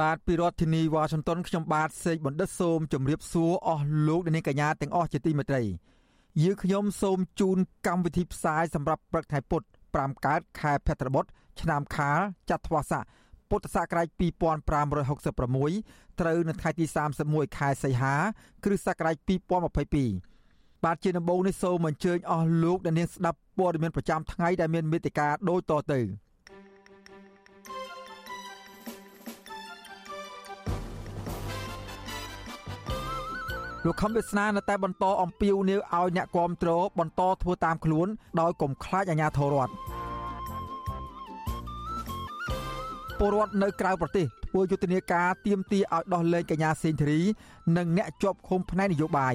[0.00, 5.62] បាទពីរដ្ឋធានីវ៉ាស៊ីនតោនខ្ញុំបាទសេកបណ្ឌិតសូមជម្រាបសួរអស់លោកអ្នកនាងកញ្ញាទាំងអស់ជាទីមេត្រី
[6.42, 9.66] យើងខ្ញុំសូមជូនកម្មវិធីផ្សាយសម្រាប់ព្រឹកថ្ងៃពុទ្ធ
[9.96, 11.24] 5កើតខែភទ្របទ
[11.60, 12.20] ឆ្នាំខាល
[12.50, 13.04] ចត្វាស័ក
[13.50, 14.06] ពុទ្ធសករាជ
[14.98, 16.84] 2566ត្រូវនៅថ្ងៃទី
[17.22, 18.14] 31ខែសីហា
[18.64, 26.00] គ្រិស្តសករាជ2022បាទជាដំបូងនេះសូមអញ្ជើញអស់លោកអ្នកនាងស្ដាប់ព័ត៌មានប្រចាំថ្ងៃដែលមានមេត្តាដូចតទៅ
[33.90, 38.08] លោកខំវាសនានៅតែបន្តអំពាវនាវឲ្យអ្នកគាំទ្របន្តធ្វើតាមខ្លួន
[38.40, 39.72] ដោយកុំខ្លាចអាជ្ញាធររដ្ឋ
[43.18, 47.20] ពលរដ្ឋនៅក្រៅប្រទេសធ្វើយុទ្ធនាការទាមទារឲ្យដោះលែងកញ្ញាសេងធារី
[47.76, 49.34] និងអ្នកជាប់ឃុំផ្នែកនយោបាយ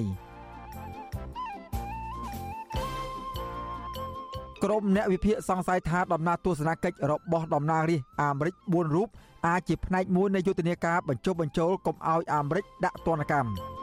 [4.64, 9.08] ក្រុមអ្នកវិភាគសង្ស័យថាដំណើរទស្សនកិច្ចរបស់តំណាងរាស្ត្រអាមេរិក4រូប
[9.46, 13.73] អាចជាផ្នែកមួយនៃយុទ្ធនាការបញ្ចុះបញ្ចូលកុំឲ្យអាមេរិកដាក់ទណ្ឌកម្ម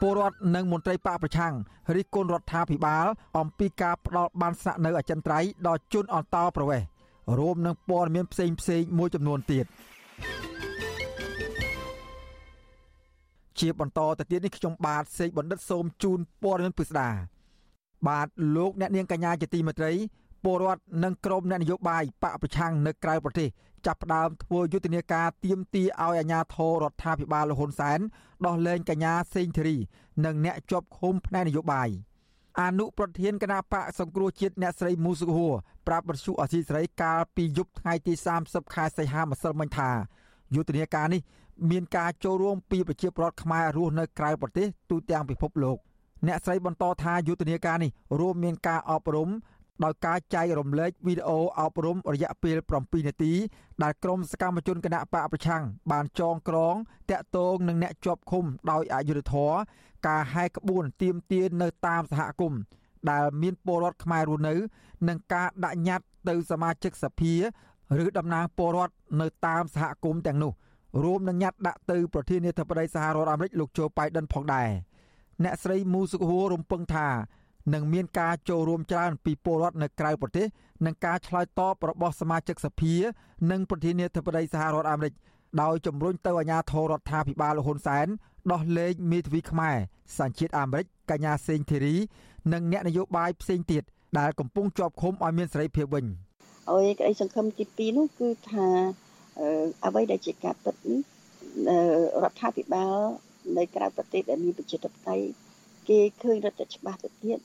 [0.00, 1.54] ពលរដ្ឋនិងមន្ត្រីបកប្រឆាំង
[1.94, 3.06] រិះគន់រដ្ឋាភិបាល
[3.38, 6.86] អំពីការផ្ដាល់បានស្នាក់នៅអចិន្ត្រៃយ៍ដល់ជនអន្តោប្រវេសន៍
[7.38, 9.66] រួមនឹងព័ត៌មានផ្សេងផ្សេងមួយចំនួនទៀត
[13.60, 17.08] ជាបន្តទៅទៀតនេះខ្ញុំបាទសេកបណ្ឌិតសូមជូនព័ត៌មានពិស្ដា
[18.08, 19.92] បាទលោកអ្នកនាងកញ្ញាជាទីមេត្រី
[20.44, 23.48] ពលរដ្ឋនិងក្រុមអ្នកនយោបាយបកប្រឆាំងនៅក្រៅប្រទេស
[23.86, 27.98] ចាប់ផ្ដើមធ្វើយុទ្ធនាការទៀមទីឲ្យអាជ្ញាធររដ្ឋាភិបាលលហ៊ុនសែន
[28.46, 29.76] ដោះលែងកញ្ញាសេងធីរី
[30.24, 31.88] និងអ្នកជាប់ឃុំផ្នែកនយោបាយ
[32.60, 35.54] អនុប្រធានគណៈបកសង្គ្រោះជាតិអ្នកស្រីមូសុខហួរ
[35.86, 38.12] ប្រាប់បទសុអសីស្រីកាលពីយប់ថ្ងៃទី
[38.44, 39.90] 30ខែសីហាម្សិលមិញថា
[40.54, 41.20] យុទ្ធនាការនេះ
[41.70, 45.78] មានការចូលរួមពីប្រជាពលរដ្ឋខ្មែររស់នៅក្រៅប្រទេសទូទាំងពិភពលោក
[46.26, 47.90] អ្នកស្រីបន្តថាយុទ្ធនាការនេះ
[48.20, 49.28] រួមមានការអប់រំ
[49.84, 53.32] ដោយការចែករំលែកវីដេអូអប់រំរយៈពេល7នាទី
[53.82, 56.74] ដែលក្រុមសកម្មជនគណៈបកប្រឆាំងបានចងក្រង
[57.10, 59.52] តាក់ទងនឹងអ្នកជាប់ឃុំដោយអយុធធរ
[60.08, 62.60] ការហែកក្បួនទៀមទាននៅតាមសហគមន៍
[63.10, 64.54] ដែលមានពលរដ្ឋខ្មែររស់នៅ
[65.08, 67.34] និងការដាក់ញត្តិទៅសមាជិកសភា
[68.04, 70.52] ឬតំណាងពលរដ្ឋនៅតាមសហគមន៍ទាំងនោះ
[71.04, 74.68] រួមនឹងញត្តិដាក់ទៅប្រធានាធិបតីសហរដ្ឋអាមេរិកលោកโจ Biden ផងដែរ
[75.44, 77.08] អ្នកស្រីមូសុខហួររំពឹងថា
[77.74, 80.46] នឹងមានការចូលរួមច្រើនពីពលរដ្ឋនៅក្រៅប្រទេស
[80.86, 82.94] និងការឆ្លើយតបរបស់សមាជិកសភា
[83.50, 85.14] និងប្រធានាធិបតីសហរដ្ឋអាមេរិក
[85.62, 88.06] ដោយជំរុញទៅអាជ្ញាធររដ្ឋាភិបាលលហ៊ុនសែន
[88.52, 89.76] ដោះលែងមេធាវីខ្មែរ
[90.18, 91.96] សញ្ជាតិអាមេរិកកញ្ញាសេងធីរី
[92.52, 93.82] និងអ្នកនយោបាយផ្សេងទៀត
[94.18, 96.04] ដែលកំពុងជាប់ឃុំឲ្យមានសេរីភាពវិញ
[96.70, 98.66] អើយក្តីសង្ឃឹមទី2នោះគឺថា
[99.86, 101.00] អ្វីដែលជាការពិតនេះ
[102.22, 102.96] រដ្ឋាភិបាល
[103.58, 105.26] នៅក្រៅប្រទេសដែលមានប្រជាធិបតេយ្យ
[105.88, 107.38] គេឃើញរដ្ឋច្បាស់ទៅទៀត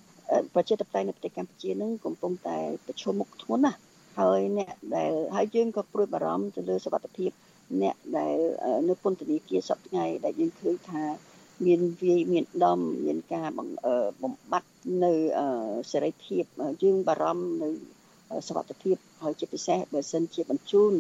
[0.54, 3.80] ប្រជាធិបតេយ្យនៅប្រទេសកម្ពុជានឹងកំពុងតែប្រឈមមុខធ្ងន់ណាស់
[4.20, 7.32] ហើយអ្នកដែលហើយយើងក៏ព្រួយបារម្ភទៅលើសុខភាព
[7.82, 8.36] អ្នកដែល
[8.90, 11.04] នៅពន្ធនាគារសពថ្ងៃដែលយើងឃើញថា
[11.66, 14.72] មានវាយមានដំមានការបំបត្តិ
[15.04, 15.14] នៅ
[15.92, 16.44] សេរីភាព
[16.84, 17.70] យើងបារម្ភនៅ
[18.48, 20.94] សុខភាពហើយជាពិសេសបើសិនជាបញ្ជូន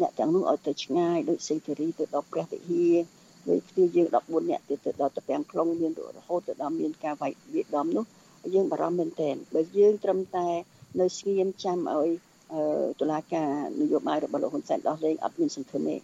[0.00, 2.94] អ្នកទាំងនោះឲ្យទៅឆ្ងាយដូចសេងធារីទៅដល់ព្រះវិហារ
[3.48, 8.04] ដូចគ្នាយើង14នាក់ទៅដល់តាពាំងខ្លងមានរហូតទៅដល់មានការវាយវាយដំនោះ
[8.54, 10.48] យើងបារម្ភមែនទែនបើយើងត្រឹមតែ
[11.00, 12.08] នៅស្ងៀមចាំឲ្យ
[13.00, 13.48] តុលាការ
[13.80, 15.96] នយោបាយរបស់លោកហ៊ុនសែនដោះលែងអត់មានសង្ឃឹមទេ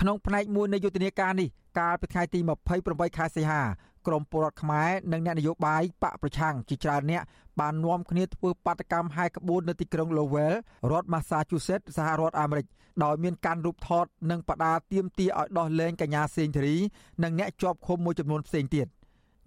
[0.00, 1.48] ក្នុងផ្នែកមួយនៃយុទ្ធនាការនេះ
[1.78, 2.40] កាលពីថ្ងៃទី
[2.78, 3.62] 28ខែសីហា
[4.06, 7.22] ក្រមពលរដ្ឋខ្មែរនិងអ្នកនយោបាយបកប្រឆាំងជាច្រើនអ្នក
[7.60, 10.54] បាននាំគ្នាធ្វើបាតកម្មហែកក្បួននៅទីក្រុង Lowell
[10.90, 12.66] រដ្ឋ Massachusetts សហរដ្ឋអាមេរិក
[13.04, 16.76] ដោយមានការរូបថតនិងបដាទៀមទាឲ្យដោះលែងកញ្ញាសេងធារី
[17.22, 18.86] និងអ្នកជាប់ឃុំមួយចំនួនផ្សេងទៀត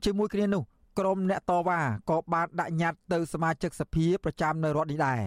[0.04, 0.64] ជាមួយគ្នានោះ
[1.00, 5.22] ក្រុមអ្នកតវ៉ាក៏បានដាក់ញត្តិទៅសមាជិកសភាប្រចាំនៅរដ្ឋនេះដែរ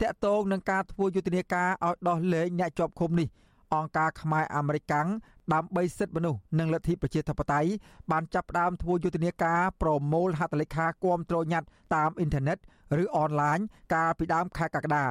[0.00, 3.28] តាក់ទងនឹងការធ្វើយុទ្ធនាការឲ្យដោះលែងអ្នកជាប់ឃុំនេះ
[3.74, 5.08] អង្គការខ្មែរអាមេរិកាំង
[5.54, 7.70] ដើម្បីសិទ្ធិមនុស្សនិងលទ្ធិប្រជាធិបតេយ្យ
[8.10, 12.58] បានចាប់ផ្ដើមធ្វើយុទ្ធនាការប្រមូលហត្ថលេខាគាំទ្រញត្តិតាមអ៊ីនធឺណិត
[13.02, 13.58] ឬអនឡាញ
[13.94, 15.04] កាលពីដើមខែកក្កដា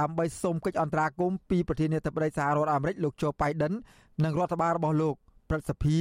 [0.00, 3.72] ដើម្បីសូមកិច្ចអន្តរាគមន៍ពីប្រធានាធិបតីសហរដ្ឋអាមេរិកលោកโจ Biden
[4.24, 5.14] និងរដ្ឋបាលរបស់លោក
[5.48, 5.98] ព្រឹទ្ធសភា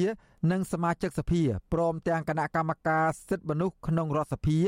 [0.49, 1.41] និងសមាជិកសភា
[1.73, 4.59] ព្រមទាំងគណៈកម្មការសិទ្ធិមនុស្សក្នុងរដ្ឋសភា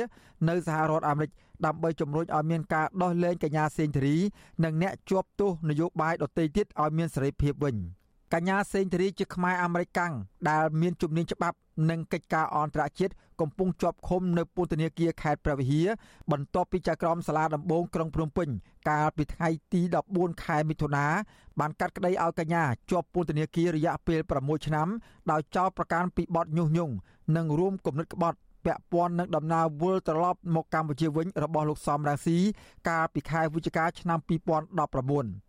[0.49, 1.31] នៅសហរដ្ឋអាមេរិក
[1.65, 4.17] ដើម្បីជំរុញឲ្យមានការដោះលែងកញ្ញាសេងធារី
[4.63, 7.75] និងអ្នកជាប់ទោសនយោបាយដទៃទៀតឲ្យមានសេរីភាពវិញ
[8.33, 10.13] កញ្ញាសេងធារីជាខ្មែរអាមេរិកាំង
[10.49, 11.57] ដែលមានជំនាញច្បាប់
[11.89, 15.87] និងកិច្ចការអន្តរជាតិកំពុងជាប់ឃុំនៅពន្ធនាគារខេត្តព្រះវិហារ
[16.31, 18.49] បន្ទាប់ពីចៅក្រមសាលាដំបងក្រុងភ្នំពេញ
[18.89, 19.81] កាលពីថ្ងៃទី
[20.11, 21.05] 14ខែមិថុនា
[21.59, 24.87] បានកាត់ក្តីឲ្យកញ្ញាជាប់ពន្ធនាគាររយៈពេល6ឆ្នាំ
[25.31, 26.93] ដោយចោទប្រកាន់ពីបទញុះញង់
[27.35, 32.37] និងរួមគំនិតក្បត់ពាក់ព័ន្ធនឹងដំណើរវិលត្រឡប់មកកម្ពុជាវិញរបស់លោកសំរងស៊ី
[32.89, 35.42] កាលពីខែវិច្ឆិកាឆ្នាំ2019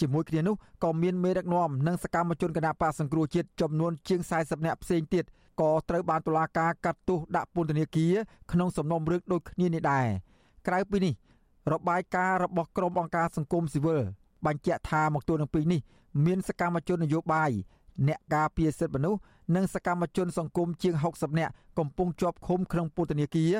[0.00, 0.54] ជាមួយគ្នានោះ
[0.84, 5.24] ក៏មានមេដឹកនាំនិងសកម្មជនគណបកសង្គ្រោះជាតិចំនួនជាង40នាក់ផ្សេងទៀត
[5.60, 8.14] ក៏ត្រូវបានតុលាការកាត់ទោសដាក់ពន្ធនាគារ
[8.52, 10.06] ក្នុងសំណុំរឿងដូចគ្នានេះដែរ
[10.66, 11.14] ក្រៅពីនេះ
[11.72, 14.02] របាយការណ៍របស់ក្រុមអង្គការសង្គមស៊ីវិល
[14.46, 15.80] បញ្ជាក់ថាមកទល់នឹងពេលនេះ
[16.26, 17.50] មានសកម្មជននយោបាយ
[18.08, 19.20] អ្នកការពារសិទ្ធិមនុស្ស
[19.56, 23.52] និងសកម្មជនសង្គមជាង60នាក់កំពុងជាប់ឃុំក្នុងពន្ធនាគារ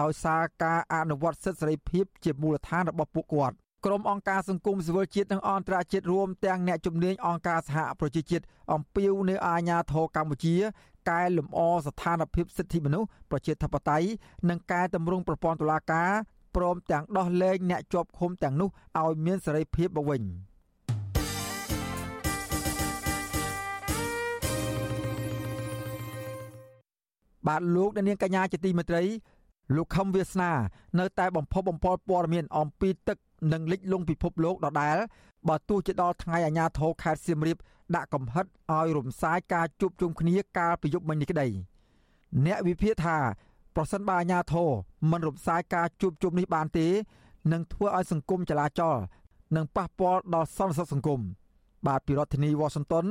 [0.00, 3.56] ដោយសារការអនុវត្តសិទ្ធិសេរីភាពជាមូលដ្ឋានរបស់ពួកគាត់
[3.86, 10.56] ក្រុមអង្គការសង្គមស៊ីវិលជាតិនិងអន្តរជាតិរួមទាំងអ្នកជំនាញអង្គការសហប្រជាជាតិអំពាវនាវអាជ្ញាធរកម្ពុជា
[11.10, 14.08] កែលម្អស្ថានភាពសិទ្ធិមនុស្សប្រជាធិបតេយ្យ
[14.48, 16.10] និងកែតម្រង់ប្រព័ន្ធតុលាការ
[16.56, 18.68] ព្រមទាំងដោះលែងអ្នកជាប់ឃុំទាំងនោះ
[19.00, 20.22] ឲ្យមានសេរីភាពមកវិញ
[27.46, 29.02] បាទលោកនាងកញ្ញាជាទីមេត្រី
[29.74, 30.52] លោកខំវាសនា
[30.98, 33.18] នៅតែបំផុសបំផុលព័ត៌មានអំពីទឹក
[33.52, 34.96] និងលិចលង់ពិភពលោកដដែល
[35.48, 37.56] បើទោះជាដល់ថ្ងៃអាញាធរខេត្តសៀមរាប
[37.96, 41.48] ដាក់កំហិតឲ្យរំសាយការជួបជុំគ្នាកាលពីយប់មិញនេះក្តី
[42.46, 43.18] អ្នកវិភាគថា
[43.76, 44.70] ប្រសិនបើអាញាធរ
[45.10, 46.86] មិនរំសាយការជួបជុំនេះបានទេ
[47.52, 48.96] នឹងធ្វើឲ្យសង្គមចលាចល
[49.56, 51.20] និងប៉ះពាល់ដល់សន្តិសុខសង្គម
[51.86, 53.06] បាទពីរដ្ឋធានី Washington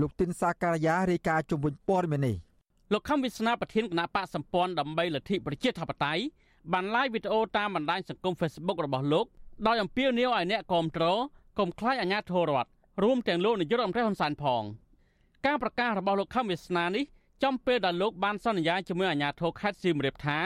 [0.00, 2.36] លោកទីនសាការីយ៉ារាយការណ៍ជុំវិញព័ត៌មាននេះ
[2.92, 6.22] លោកខំវិស្នាប្រធានគណៈបកសម្ព័ន្ធដើម្បីលទ្ធិប្រជាធិបតេយ្យ
[6.72, 9.26] បានឡាយវីដេអូតាមបណ្ដាញសង្គម Facebook របស់លោក
[9.66, 11.18] ដោយអំពាវនាវឲ្យអ្នកគ្រប់គ្រង
[11.58, 12.68] កុំខ្លាចអាជ្ញាធររដ្ឋ
[13.02, 14.62] រួមទាំងលោកនាយករដ្ឋមន្ត្រីហ៊ុនសែនផង
[15.46, 17.04] ការប្រកាសរបស់លោកខំវាសនានេះ
[17.44, 20.38] ចំពេលដែលលោកបានសន្យាជាមួយអាជ្ញាធរខេត្តសៀមរាបថា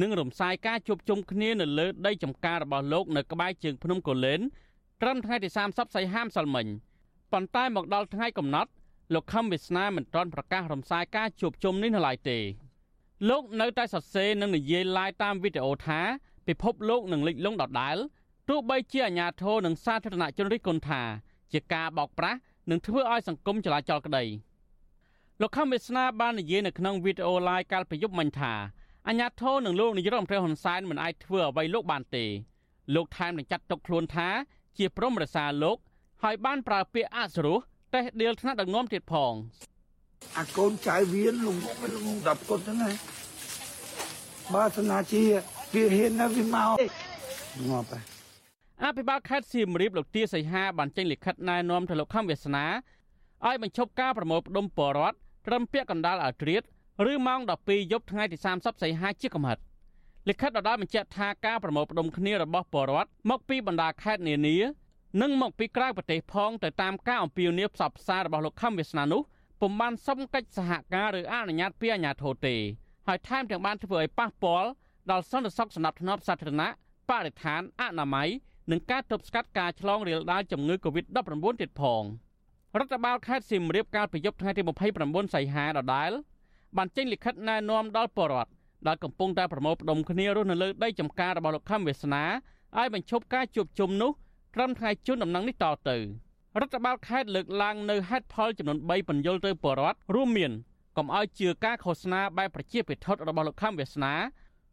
[0.00, 4.40] នឹងរំសាយការជួបជុំគ្នានៅលើដីចំការរបស់លោកនៅក្បែរជើងភ្នំកូលែន
[5.02, 6.66] ត្រឹមថ្ងៃទី30សីហាម្សិលមិញ
[7.32, 8.70] ប៉ុន្តែមកដល់ថ្ងៃកំណត់
[9.14, 12.38] លោកខំវាសនាមិនទាន់ប្រកាសរំសាយការជួបជុំនេះនៅឡើយទេ
[13.28, 16.00] លោកនៅតែសរសេរនិងនិយាយឡាយតាមវីដេអូថា
[16.48, 17.96] ពិភពលោកនឹងលិចលង់ដដែល
[18.48, 21.02] ទោះបីជាអាញាធរនិងសាធារណជនរិះគន់ថា
[21.52, 22.38] ជាការបោកប្រាស់
[22.70, 24.24] នឹងធ្វើឲ្យសង្គមចលាចលក្តី
[25.40, 28.52] លោកខំវាសនាបាននិយាយនៅក្នុងវីដេអូ live កាលពីយប់មិញថា
[29.08, 32.24] អាញាធរនិងលោកនាយរដ្ឋមន្ត្រីហ៊ុនសែនមិនអាចធ្វើអ្វីលោកបានទេ
[32.94, 34.28] លោកថែមនឹងចាត់ទុកខ្លួនថា
[34.78, 35.76] ជាព្រមរសាលោក
[36.22, 37.58] ហើយបានប្រើពាក្យអសុរោះ
[37.94, 39.32] តេះដៀលថ្នាក់ដឹកនាំទៀតផង
[40.38, 41.56] អាកូនចៅវៀនលង
[42.26, 42.90] ដល់ពុតហ្នឹងណា
[44.54, 45.22] បើសនាជា
[45.74, 46.70] វាហ៊ានណាវាមក
[47.70, 48.04] ងាប់ហើយ
[48.84, 52.66] អភិបាលខេត្តសៀមរាបលោកទាសីហាបានចេញលិខិតណែនាំទៅលោកខំវាសនា
[53.46, 56.62] ឲ្យបញ្ឈប់ការប្រមូលផ្ដុំពលរដ្ឋត្រឹមពាក់កណ្ដាលឲ្យត្រៀត
[57.12, 59.58] ឬម៉ោង12យប់ថ្ងៃទី30សីហាជាកំហិត
[60.28, 64.56] លិខិតដដែលបញ្ជាក់ថាការប្រមូលផ្ដុំគ្នារបស់ពលរដ្ឋមកពីបណ្ដាខេត្តនានា
[65.22, 69.22] និងមកពីក្រៅប្រទេសផងទៅតាមការអំពាវនាវផ្សព្វផ្សាយរបស់លោកខំវាសនានោះ
[69.60, 72.56] ពុំបានសមកិច្ចសហការឬអនុញ្ញាតពីអាជ្ញាធរទេ
[73.06, 74.68] ហើយថែមទាំងបានធ្វើឲ្យប៉ះពាល់
[75.10, 76.68] ដល់សន្តិសុខសម្រាប់ធ្នាប់សាធារណៈ
[77.10, 78.28] បរិស្ថានអនាម័យ
[78.70, 82.02] និងការទប់ស្កាត់ការឆ្លងរាលដាលជំងឺ Covid-19 ទៀតផង
[82.78, 84.62] រដ្ឋបាលខេត្តសៀមរាបកាលពីយប់ថ្ងៃទី
[84.98, 86.10] 29សីហាដដែល
[86.76, 88.50] បានចេញលិខិតណែនាំដល់ពលរដ្ឋ
[88.86, 92.24] ដែលកំពុងតែប្រមូលផ្ដុំគ្នារស់នៅលើដីចំការរបស់លោកខំវាសនា
[92.78, 94.12] ឲ្យបញ្ឈប់ការជួបជុំនោះ
[94.55, 95.97] ត្រឹមថ្ងៃជូនដំណឹងនេះតទៅ
[96.59, 100.51] រដ្ឋបាលខេត្តលើកឡើងនៅហេតុផលចំនួន3បញ្យលទៅពលរដ្ឋរួមមាន
[100.97, 104.13] កុំឲ្យជឿការឃោសនាបែបប្រជាពិធរបស់លោកខំវាសនា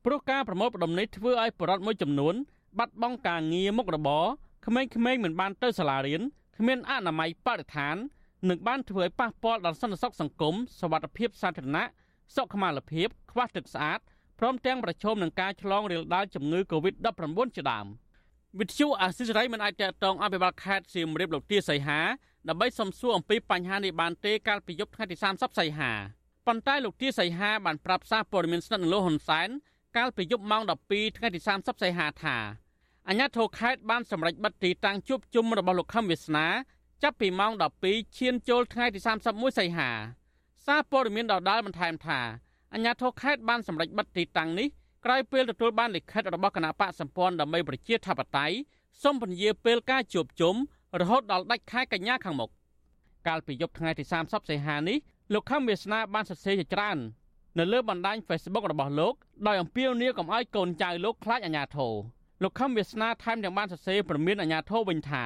[0.05, 2.35] ព្រោះការប្រមូលផ្ដុំនេះធ្វើឲ្យពលរដ្ឋមួយចំនួន
[2.79, 4.25] បាត់បង់ការងារមុខរបរ
[4.67, 6.23] ក្មេងៗមិនបានទៅសាលារៀន
[6.59, 7.97] គ្មានអនាម័យបរិស្ថាន
[8.49, 11.87] និងបានធ្វើឲ្យប៉ះពាល់ដល់សន្តិសុខសង្គមសวัสดิភាពសាធារណៈ
[12.35, 14.01] សុខុមាលភាពខ្វះទឹកស្អាត
[14.39, 17.87] ព្រមទាំងប្រឈមនឹងការឆ្លងរាលដាលជំងឺ Covid-19 ជាដើម
[18.60, 22.00] វិទ្យុអាស៊ីសេរីមិនអាចតតងអភិបាលខេត្តសៀមរាបលោកទាសីហា
[22.50, 25.92] ដើម្បីសំសួរអំពីបញ្ហានេះបានទេកាលពីយប់ថ្ងៃទី30សីហា
[26.48, 29.50] ប៉ុន្តែលោកទាសីហាបានប្រាប់សារព័ត៌មានស្និទ្ធនឹងលោកហ៊ុនសែន
[29.98, 32.38] កាលពីយប់ម៉ោង12ថ្ងៃទី30សីហាថា
[33.08, 36.48] អាជ្ញាធរខេត្តបានសម្រេចបិទទីតាំងជួបជុំរបស់លោកខឹមវាសនា
[37.04, 37.52] ចាប់ពីម៉ោង
[37.86, 39.90] 12ឈានចូលថ្ងៃទី31សីហា
[40.66, 42.20] សារព័ត៌មានដដាលបន្ថែមថា
[42.74, 44.68] អាជ្ញាធរខេត្តបានសម្រេចបិទទីតាំងនេះ
[45.08, 48.56] ក្រោយពេលទទួលបានលិខិតរបស់គណៈបកសម្ព័ន្ធដើម្បីប្រជាធិបតេយ្យ
[49.04, 50.56] សូមពន្យាពេលការជួបជុំ
[51.00, 52.50] រហូតដល់ដាច់ខែកញ្ញាខាងមុខ
[53.28, 54.98] កាលពីយប់ថ្ងៃទី30សីហានេះ
[55.34, 56.98] លោកខំវាសនាបានសរសេរជាច្រើន
[57.58, 59.14] នៅលើបណ្ដាញ Facebook របស់លោក
[59.48, 61.94] ដោយអំពាវនាវកុំឲ្យកូនចៅលោកខ្លាចអាជ្ញាធរ
[62.44, 65.24] លោកខឹមវាសនាថែមទាំងបានសរសេរព្រមានអាញាធរវិញថា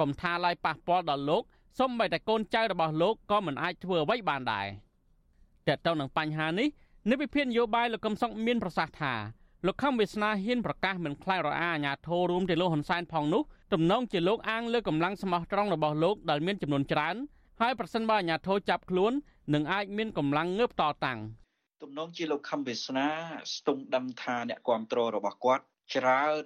[0.00, 1.42] កុំថាឡាយប៉ះពាល់ដល់លោក
[1.78, 4.66] សូម្បីតែកូនចៅរបស់លោកក៏មិនអាចធ្វើអ្វីបានដែរ
[5.68, 6.68] តើតើនឹងបញ្ហានេះ
[7.10, 9.14] និវិភាននយោបាយលោកកឹមសុខមានប្រសាសន៍ថា
[9.66, 13.42] លោកខំវាសនាហ៊ានប្រកាសមិនខ្លាចរអាអាញាធររួមទាំងលោកហ៊ុនសែនផងនោះ
[13.72, 17.16] ទំនងជាលោកអាងលើកម្លាំងស្មោះត្រង់របស់លោកដែលមានចំនួនច្រើន
[17.60, 19.12] ហើយប្រសិនបើអាញាធរចាប់ខ្លួន
[19.54, 21.18] នឹងអាចមានកម្លាំងងើបតតាំង
[21.82, 23.08] ទំនងជាលោកខំវាសនា
[23.54, 26.44] ស្ទង់ដឹងថាអ្នកគ្រប់គ្រងរបស់គាត់ច្រើន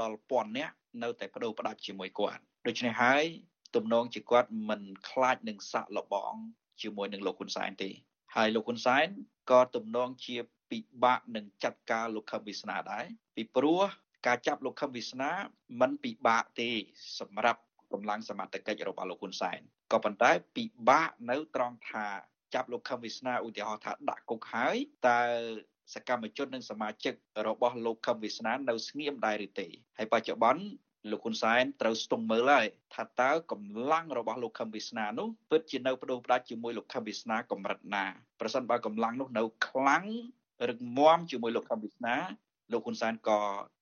[0.00, 3.24] ដល់ពាន់នាក់នៅតែបដូរផ្ដាច់ជាមួយគាត់ដូច្នេះហើយ
[3.76, 6.34] ទំនងជាគាត់មិនខ្លាចនឹងសាក់លបង
[6.82, 7.90] ជាមួយនឹងលោកហ៊ុនសែនទេ
[8.36, 9.06] ហើយលោកហ៊ុនសែន
[9.50, 10.36] ក៏ទំនងជា
[10.70, 13.04] ពិបាកនឹងចាត់ការលោកខឹមវាសនាដែរ
[13.36, 13.82] ពីព្រោះ
[14.26, 15.30] ការចាប់លោកខឹមវាសនា
[15.80, 16.70] មិនពិបាកទេ
[17.20, 17.60] សម្រាប់
[17.92, 19.60] កម្លាំងសមត្ថកិច្ចរបស់លោកហ៊ុនសែន
[19.92, 22.06] ក៏ប៉ុន្តែពិបាកនៅត្រង់ថា
[22.54, 24.76] ចាប់លោកខឹមវាសនាឧទាហរណ៍ថាដាក់គុកហើយ
[25.08, 25.20] តើ
[25.94, 27.14] សកម្មជននិងសមាជិក
[27.48, 29.66] របស់លោកខឹមវាសនានៅស្ងៀមដែរឬទេ
[29.98, 30.62] ហើយបច្ចុប្បន្ន
[31.08, 38.04] លោកហ៊ុនសែនត្រូវស្ទង់មើលហើយថាតើកម្លាំងរបស់លោកខឹមវាសនានោះពិតជានៅបដូរផ្ដាច់ជាមួយលោកខឹមវាសនាកម្រិតណា
[38.40, 40.04] ប្រសិនបើកម្លាំងនោះនៅខ្លាំង
[40.68, 42.14] រឹងមាំជាមួយលោកខំវិស្នា
[42.72, 43.40] លោកហ៊ុនសែនក៏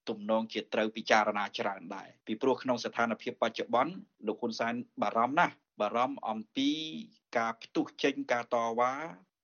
[0.08, 3.92] ទំនងជាត្រូវពិចារណាច្រើនដែរពីព្រោះក្នុងស្ថានភាពបច្ចុប្បន្ន
[4.26, 6.70] លោកហ៊ុនសែនបារម្ភណាស់បារម្ភអំពី
[7.36, 8.92] ការផ្ទុះចេញការតវ៉ា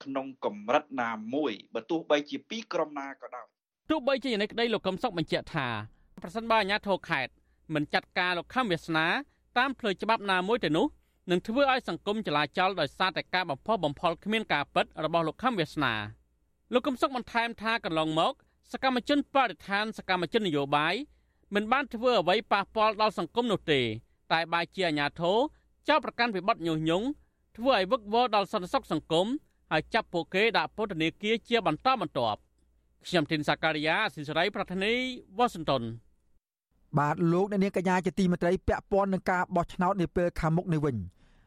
[0.04, 3.46] ក្នុងកម្រិតណាមួយបើទោះបីជាពីក្រុមណាក៏ដោយ
[3.90, 5.68] ទោះបីជាយ៉ាងនេះក្តីលោកកឹមសុខបញ្ជាក់ថា
[6.22, 7.32] ប្រសិនបើអាជ្ញាធរខេត្ត
[7.74, 9.06] មិនចាត់ការលោកខំវាសនា
[9.58, 10.86] តាមផ្លូវច្បាប់ណាមួយទៅនោះ
[11.30, 15.94] នឹងធ្វើឲ្យសង្គមចលាចលដោយសារតែការបំផុសបំផុលគ្មានការពិតរបស់លោកខំវាសនា
[16.72, 18.32] លោកកឹមសុខបន្ថែមថាកន្លងមក
[18.72, 20.94] សកម្មជនបរិស្ថានសកម្មជននយោបាយ
[21.54, 23.80] មិនបានធ្វើអ្វីប៉ះពាល់ដល់សង្គមនោះទេ
[24.32, 25.36] តែបែរជាអាញាធរ
[25.88, 27.06] ចោទប្រកាន់ពីបទញុះញង់
[27.56, 29.26] ធ្វើឲ្យវឹកវរដល់សន្តិសុខសង្គម
[29.70, 32.38] ហើយចាប់ពួកគេដាក់ពន្ធនាគារជាបន្តបន្ទាប់
[33.06, 34.92] ខ្ញុំទីនសាការីយ៉ាស៊ីសេរីប្រធានី
[35.38, 35.82] វ៉ាស៊ីនតោន
[36.98, 40.96] បាទលោកអ្នកនាងកញ្ញាជាទីមេត្រីពាក់ព័ន្ធនឹងការបោះឆ្នោតនាពេលខាងមុខនេះវិញ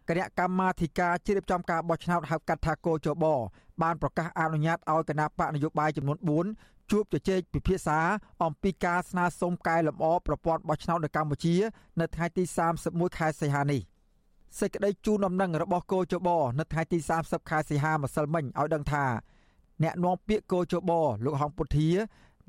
[0.10, 3.25] គណៈកម្មាធិការជ្រៀបចំការបោះឆ្នោតហៅកាត់ថាកោចប
[3.82, 8.00] បានប្រកាសអនុញ្ញាតឲ្យគណៈបកនយោបាយចំនួន4ជួបជជែកពិភាក្សា
[8.44, 11.56] អំពីការស្នើសុំកែលម្អប្រព័ន្ធបោះឆ្នោតនៅកម្ពុជា
[12.00, 12.44] នៅថ្ងៃទី
[12.82, 13.82] 31ខែសីហានេះ
[14.60, 19.06] សេចក្តីជូនដំណឹងរបស់កោចបនៅថ្ងៃទី30ខែសីហាម្សិលមិញឲ្យដឹងថា
[19.84, 20.92] អ្នកនាំពាក្យកោចប
[21.25, 21.89] លោកហងពុធា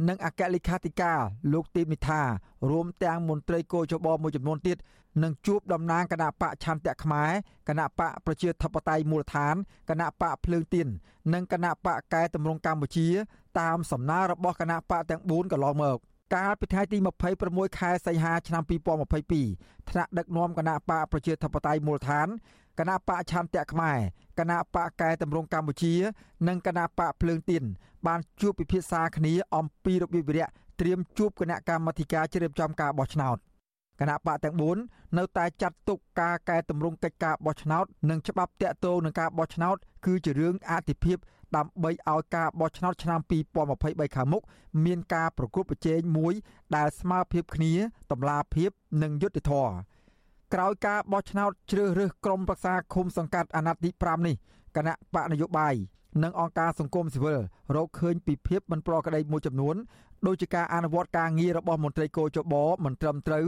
[0.07, 1.21] និងអគ្គលេខាធិការ
[1.53, 2.23] លោកទីមនិថា
[2.71, 4.79] រួមទាំងមន្ត្រីគោចបមួយចំនួនទៀត
[5.23, 7.31] នឹងជួបតំណាងគណៈបកឆន្ទៈខ្មែរ
[7.69, 9.55] គណៈបកប្រជាធិបតេយ្យមូលដ្ឋាន
[9.91, 10.87] គណៈបកភ្លើងទៀន
[11.35, 13.09] និងគណៈបកកែតម្រង់កម្ពុជា
[13.61, 15.99] តាមសំណើរបស់គណៈបកទាំង4កន្លងមក
[16.35, 16.99] កាលពីថ្ងៃទី
[17.39, 18.63] 26ខែសីហាឆ្នាំ
[19.27, 22.29] 2022ថ្នាក់ដឹកនាំគណៈបកប្រជាធិបតេយ្យមូលដ្ឋាន
[22.79, 23.99] គណៈបកឆន្ទៈខ្មែរ
[24.39, 25.95] គណៈបកកែតម្រង់កម្ពុជា
[26.49, 27.63] និងគណៈបកភ្លើងទៀន
[28.07, 30.47] បានជួបពិភាក្សាគ្នាអំពីរបៀបវិរៈ
[30.81, 33.37] ត្រៀមជួបគណៈកម្មាធិការជ្រៀបចំការបោះឆ្នោត
[34.01, 34.57] គណៈបកទាំង
[34.87, 41.19] 4នៅតែចាត់ទុកការកែតម្រង់កិច្ចការបោះឆ្នោតនិងច្បាប់តាក់ទងនឹងការបោះឆ្នោតគឺជារឿងអតិភិប
[41.57, 43.21] ដើម្បីឲ្យការបោះឆ្នោតឆ្នាំ
[43.69, 44.43] 2023ខាងមុខ
[44.85, 46.35] មានការប្រកួតប្រជែងមួយ
[46.77, 47.75] ដែលស្មើភាពគ្នា
[48.13, 48.71] តម្លាភាព
[49.03, 49.75] និងយុត្តិធម៌
[50.55, 54.35] ក្រោយការបោះឆ្នោតជ្រើសរើសក្រុមប្រឹក្សាឃុំសង្កាត់អាណត្តិទី5នេះ
[54.77, 55.75] គណៈបកនយោបាយ
[56.23, 57.41] និងអង្គការសង្គមស៊ីវិល
[57.77, 59.77] រកឃើញពីភាពមិនប្រក្រតីមួយចំនួន
[60.27, 63.47] ដូចជាការអនុវត្តការងាររបស់មន្ត្រីគោចបមិនត្រឹមត្រូវ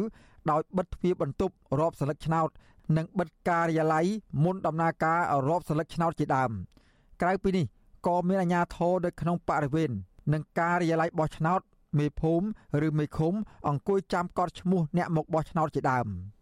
[0.51, 2.49] ដោយបិទទ្វារបន្ទប់រាប់សិលឹកឆ្នោត
[2.97, 4.07] និងបិទការិយាល័យ
[4.45, 6.51] មុនដំណើរការរាប់សិលឹកឆ្នោតជាដើម
[7.23, 7.67] ក្រៅពីនេះ
[8.07, 9.91] ក៏មានអាជ្ញាធរនៅក្នុងបរិវេណ
[10.33, 11.61] និងការិយាល័យបោះឆ្នោត
[11.99, 13.35] មេភូមិឬមេឃុំ
[13.69, 16.09] អង្គុយចាំកត់ឈ្មោះអ្នកមកបោះឆ្នោតជាដើម។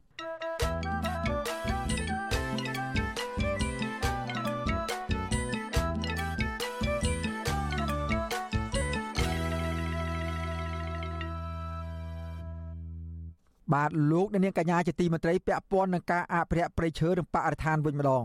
[13.74, 18.24] បាទលោកអ្នកនាងកញ្ញាជាទីមេត្រីពាក់ព័ន្ធនឹងការអភិរក្សព្រៃឈើនិងបរិស្ថានវិញម្ដង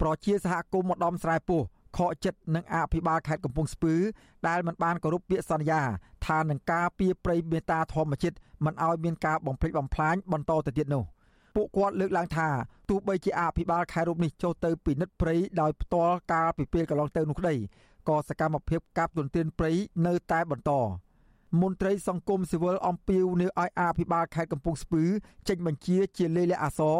[0.00, 1.62] ប្រជាសហគមន៍ម្ដំស្រែពោះ
[1.96, 3.94] ខកចិត្តនឹងអភិបាលខេត្តកំពង់ស្ពឺ
[4.48, 5.82] ដែលមិនបានគោរពពាក្យសន្យា
[6.26, 11.04] ថានឹងការពីព្រៃមេតាធម្មជាតិមិនឲ្យមានការបំផ្លិចបំផ្លាញបន្តទៅទៀតនោះ
[11.54, 12.48] ពួកគាត់លើកឡើងថា
[12.88, 17.54] ទោះបីជាអភិបាលខេត្តរូបនេះចូលទៅពិនិត្យព្រៃដោយផ្ទាល់កាលពីពេលកន្លងទៅនោះក្តី
[18.08, 19.72] ក៏សកម្មភាពកាប់ទន្ទ្រានព្រៃ
[20.06, 20.72] នៅតែបន្ត
[21.60, 25.04] មន្ត្រីសង្គមស៊ីវិលអំពាវនាវឲ្យអភិបាលខេត្តកំពង់ស្ពឺ
[25.48, 26.98] ចេញបញ្ជាជាលេខលះអសរ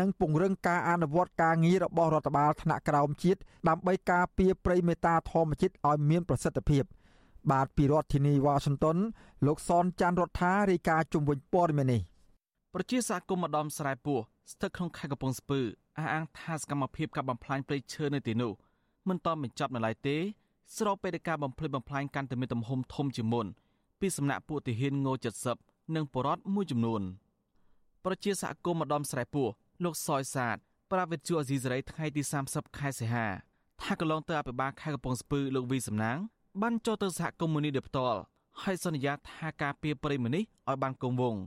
[0.00, 6.84] និងពង្រឹងការអនុវត្តការងាររបស់រដ្ឋបាលថ្នាក់ក្រោមជាតិដើម្បីការពារព្រៃមេតាធម្មជាតិឲ្យមានប្រសិទ្ធភាព
[7.50, 8.96] បាទពីរដ្ឋធានីវ៉ាស៊ីនតោន
[9.46, 12.00] លោកសនច័ន្ទរដ្ឋារាយការណ៍ជំវិញព័ត៌មាននេះ
[12.74, 14.18] ប្រជាសហគមន៍ម្ដំស្រែពោះ
[14.52, 15.60] ស្ថិតក្នុងខេត្តកំពង់ស្ពឺ
[15.98, 18.52] អះអាងថាសកម្មភាពកាប់បំផ្លាញព្រៃឈើនៅទីនោះ
[19.08, 20.16] មិនទាន់បញ្ចប់នៅឡើយទេ
[20.76, 23.46] ស្របពេលដែលការបំផ្លិចបំផ្លាញកាន់តែមានទំហំធំជាងមុន
[24.00, 25.08] ពីសំណាក់ពួកទាហានង
[25.52, 27.02] 70និងបរតមួយចំនួន
[28.04, 29.48] ប្រជាសហគមន៍ម្ដំស្រែពោះ
[29.84, 30.56] លោកសយសាទ
[30.90, 33.26] ប្រាវិទ្យាអេស៊ីសេរីថ្ងៃទី30ខែសីហា
[33.82, 36.18] ថាកន្លងទៅអភិបាលខេត្តកំពង់ស្ពឺលោកវីសំណាង
[36.62, 38.18] បានចូលទៅសហគមន៍មូនីដោយផ្ទាល់
[38.62, 41.42] ហើយសន្យាថាការពៀប្រិមនេះឲ្យបានគង់វង្ស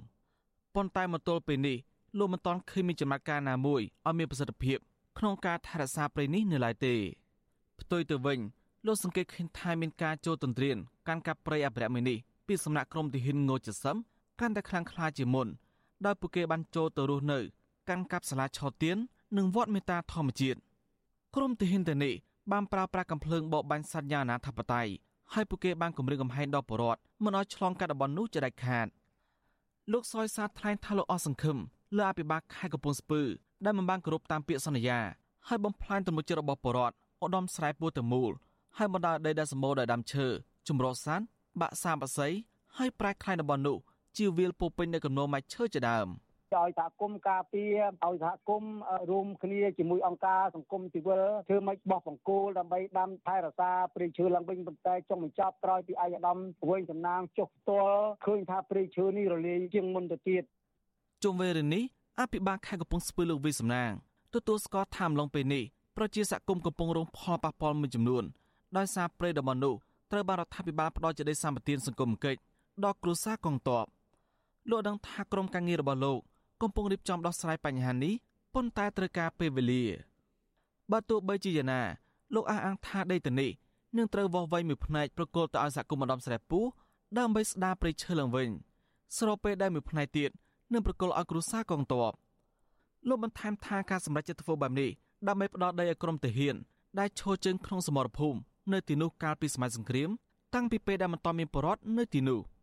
[0.75, 1.77] ប៉ុន្តែមកទល់ពេលនេះ
[2.17, 4.77] លោកមិនទាន់ឃើញមានចំណាត់ការណាមួយឲ្យមានប្រសិទ្ធភាព
[5.17, 6.95] ក្នុងការថែរក្សាព្រៃនេះនៅឡើយទេ
[7.81, 8.39] ផ្ទុយទៅវិញ
[8.85, 10.77] លោកសង្កេតឃើញថាមានការចូលទន្ទ្រាន
[11.07, 12.17] កាន់កាប់ព្រៃអភិរក្សមួយនេះ
[12.49, 13.97] ពីសំណាក់ក្រុមទាហានងូចសឹម
[14.39, 15.47] កាន់តែខ្លាំងក្លាជាមុន
[16.05, 17.39] ដោយពួកគេបានចូលទៅរស់នៅ
[17.89, 18.97] កាន់កាប់សាលាឆោទៀន
[19.37, 20.59] និងវត្តមេតាធម្មជាតិ
[21.35, 22.13] ក្រុមទាហានទៅនេះ
[22.51, 24.87] បានប្រើប្រាស់កំភ្លើងបបបាញ់សត្វយ៉ាងអនាធបត័យ
[25.33, 28.87] ហើយពួកគេបានគម្រាមកំហែងដល់ប្រជាពលរដ្ឋមិនឲ្យឆ្លងកាត់តំបន់នោះជាដាច់ខាត
[29.91, 31.57] លោកសយសាថ្លែងថាលោកអស់សង្ឃឹម
[31.97, 33.21] លើអភិបាលខេត្តកំពង់ស្ពឺ
[33.65, 34.99] ដែលមិនបានគោរពតាមពាក្យសន្យា
[35.47, 38.31] ហើយបំផ្លាញទំនុកចិត្តរបស់ប្រជាពលរដ្ឋឧត្តមស្រែពោះទៅមូល
[38.77, 40.27] ហើយបណ្ដាដីដែលសម្បូរដោយដើមឈើ
[40.67, 41.21] ចម្រុះសាន
[41.59, 42.33] បាក់សាមបស័យ
[42.77, 43.77] ហើយប្រែក្លាយតំបន់នោះ
[44.17, 46.09] ជាវាលពោពេញនៅកំណោម៉ាច់ឈើជាដើម។
[46.57, 47.75] ឲ្យសហគមន៍ការពារ
[48.05, 48.73] ឲ្យសហគមន៍
[49.11, 56.37] រួមគ្នាជាមួយអង្គការសង្គមស៊ីវិលធ្វើម៉េចបោះបង្គោលដើម្បីដាំថែរក្សាព្រៃឈើឡើងវិញប៉ុន្តែចុងបញ្ចប់ក្រោយពីអាយដាម
[56.69, 60.43] វិញសំណាងចុះផ្ទាល់ឃើញថាព្រៃឈើនេះរលាយជាងមុនទៅទៀត
[61.23, 61.83] ជុំវេលានេះ
[62.19, 63.91] អភិបាលខេត្តកំពង់ស្ពឺលោកវិសំណាង
[64.33, 65.63] ទទួលស្គាល់ថាមឡុងពេលនេះ
[65.97, 68.23] ប្រជាសកម្មកំពុងរងផលប៉ះពាល់មួយចំនួន
[68.77, 69.75] ដោយសារព្រៃតំបន់នោះ
[70.11, 72.39] ត្រូវបានរដ្ឋាភិបាលផ្ដល់ជាដីសម្បត្តិសង្គមកិច្ច
[72.83, 73.85] ដល់គ្រួសារកងទ័ព
[74.69, 76.19] លោកដឹងថាក្រុមការងាររបស់លោក
[76.61, 78.13] កំពុងរៀបចំដោះស្រាយបញ្ហានេះ
[78.53, 79.83] ប៉ុន្តែត្រូវការពេលវេលា
[80.91, 81.81] បើទោះបីជាយ៉ាងណា
[82.35, 83.51] លោកអះអាងថាដីទៅនេះ
[83.97, 86.59] នឹងត្រូវវាស់វែងមួយផ្នែកប្រគល់ទៅឲ្យសហគមន៍ម្ដំស្រែពូ
[87.17, 88.49] ដើម្បីស្ដារព្រៃឈើឡើងវិញ
[89.17, 90.29] ស្របពេលដែលមួយផ្នែកទៀត
[90.73, 92.11] នឹងប្រគល់ឲ្យគ្រួសារកងទ័ព
[93.07, 94.89] លោកបន្ថែមថាការសម្រេចចិត្តធ្វើបែបនេះ
[95.27, 96.55] ដើម្បីផ្ដល់ដីឲ្យក្រុមទាហាន
[96.99, 98.39] ដែលឈរជើងក្នុងសមរភូមិ
[98.73, 100.09] នៅទីនោះកាលពីសម័យសង្គ្រាម
[100.55, 102.41] តាំងពីពេលដែលមិនទាន់មានបរិវត្តនៅទីនោះ។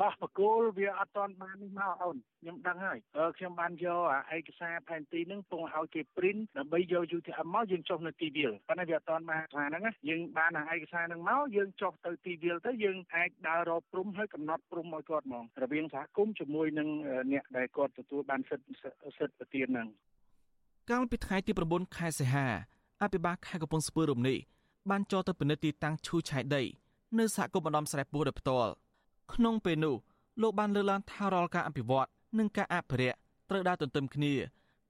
[0.00, 2.98] បោះបកគោលវាអត់ទាន់បាននេះមកអូនខ្ញុំដឹងហើយ
[3.36, 16.88] ខ្ញុំបានយកអាឯកសារផែនទីហ្នឹងពងឲ្យគេ print ដើម្បីយក UTM មកយើងចុះនៅទីវាលប៉ុន្តែវាអត់ទាន់បានថាហ្នឹងណាយើងបានអាឯកសារហ្នឹងមកយើងចុះទៅទីវាលទៅយើងអាចដើររកព្រំហើយកំណត់ព្រំឲ្យគាត់ហ្មងរវាងសហគមន៍ជាមួយនឹង
[17.32, 18.74] អ្នកដែលគាត់ទទួលបានសិទ្ធិ
[19.18, 19.88] សិទ្ធិប្រទានហ្នឹង
[20.90, 22.46] កាលពីថ្ងៃទី9ខែសីហា
[23.02, 24.38] អភិបាលខេត្តកំពង់ស្ពឺរំនេះ
[24.88, 26.62] បានចោទទៅពិនិត្យទីតាំងឈូឆាយដី
[27.18, 28.70] នៅសហគមន៍បណ្ដំស្រែពោះដោយផ្ទាល់
[29.32, 29.96] ក្នុងពេលនោះ
[30.42, 33.18] លោកបានលើកឡើងថារាល់ការអភិវឌ្ឍនិងការអភិរក្ស
[33.50, 34.34] ត្រូវដើរទន្ទឹមគ្នា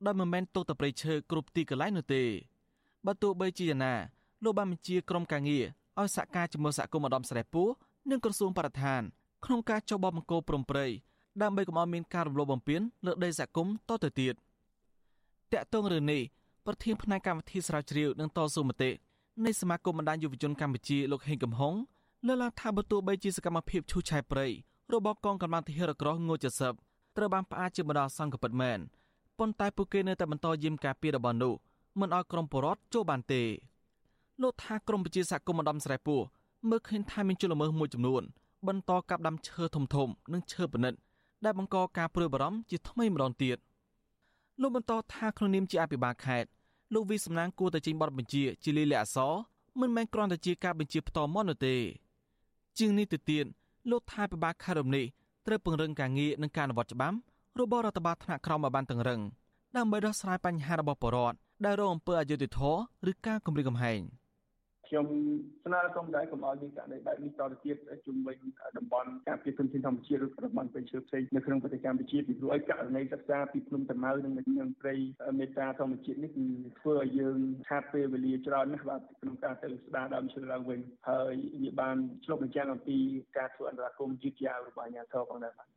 [0.06, 2.22] ដោយមិនមែនទុកតែព្រៃឈើគ្រប់ទីកន្លែងនោះទេ
[3.06, 3.94] បើទោះបីជាយ៉ាងណា
[4.44, 5.64] លោកបានបញ្ជាក្រុមការងារ
[5.98, 7.68] ឲ្យសហការជាមួយសហគមន៍ម្ដំស្រែពោះ
[8.10, 9.02] និងក្រសួងបរិស្ថាន
[9.44, 10.86] ក្នុងការចុះបោះបង្គោលព្រំព្រៃ
[11.42, 14.34] ដើម្បីកុំឲ្យមានការរំលោភបំពានលើដីសហគមន៍តទៅទៀត
[15.52, 16.22] តាក់ទងរឿងនេះ
[16.66, 18.90] ប្រធានផ្នែកកម្មវិធីស្រាវជ្រាវនិងតស៊ូមតិ
[19.46, 21.74] នៃសមាគមបណ្ដាញយុវជនកម្ពុជាលោកហេងកំហុង
[22.26, 24.46] លើកឡើងថាបើទោះបីជាសកម្មភាពឈូសឆាយព្រៃ
[24.94, 26.34] របស់កងកម្លាំងទាហានរក្រោះងូ
[26.76, 28.78] 70ត្រូវបានផ្អាកជាបណ្ដោះអាសន្នក៏ពិតមែន
[29.38, 31.52] ប៉ុន្តែពួកគេនៅតែបន្តយាមការពាររបស់នោះ
[32.00, 33.42] មិនឲ្យក្រុមបរដ្ឋចូលបានទេ
[34.42, 36.20] លោកថាក្រមប្រជាសហគមន៍ម្ដំស្រែពោះ
[36.68, 38.22] មើលឃើញថាមានជនល្មើសមួយចំនួន
[38.68, 40.94] បន្តកាប់ដាំឈើធំធំ និងឈើប៉និត
[41.44, 43.58] ដែលបង្កការព្រួយបារម្ភជាថ្មីម្ដងទៀត
[44.60, 46.48] លោកបន្តថាក្នុងនាមជាអភិបាលខេត្ត
[46.94, 49.32] លោកវីសំណាងគួរតែចេញបទបញ្ជាជាលិលាអសរ
[49.80, 51.76] មិនមែនគ្រាន់តែជាការបញ្ជាផ្ទាល់មាត់នោះទេ
[52.78, 53.44] ជាងនេះទៅទៀត
[53.90, 55.04] លោកថាពិបាកខេត្តរំនេះ
[55.46, 57.16] ត្រូវពង្រឹងការងារនិងការអនុវត្តច្បាប់
[57.60, 59.20] របស់រដ្ឋបាលថ្នាក់ក្រោមឲ្យបានតឹងរឹង
[59.76, 64.00] ដើម្បីដោះស្រាយបញ្ហារបស់ប្រជាពលរដ្ឋដែលរងអំពើអយុត្តិធម៌ឬការគំរាមកំហែង។
[64.90, 65.06] ខ្ញុំ
[65.64, 67.76] ស្នើសុំដែរកុំឲ្យមានករណីបែបនេះតទៅទៀត
[68.06, 68.38] ជុំវិញ
[68.78, 74.94] តំបន់ការពារធនធានធម្មជាតិឬតំបន់ព្រៃឈើផ្សេងនៅក្នុងប្រទេសកម្ពុជាពីព្រោះឲ្យករណីសិក្សាពីភ្នំតាម៉ៅនិងនឹងព្រៃ
[75.38, 76.46] មេតាធម្មជាតិនេះគឺ
[76.80, 82.98] ធ្វើឲ្យយើងខាតពេលវេលាច្រើនណាស់បាទក្នុងការទៅស្ដារដើមឈើឡើងវិញហើយវាបានឆ្លុះបញ្ចាំងអំពី
[83.38, 85.68] ការធ្វើអន្តរាគមន៍យឺតយ៉ាវរបស់អាជ្ញាធរផងដែរបាទ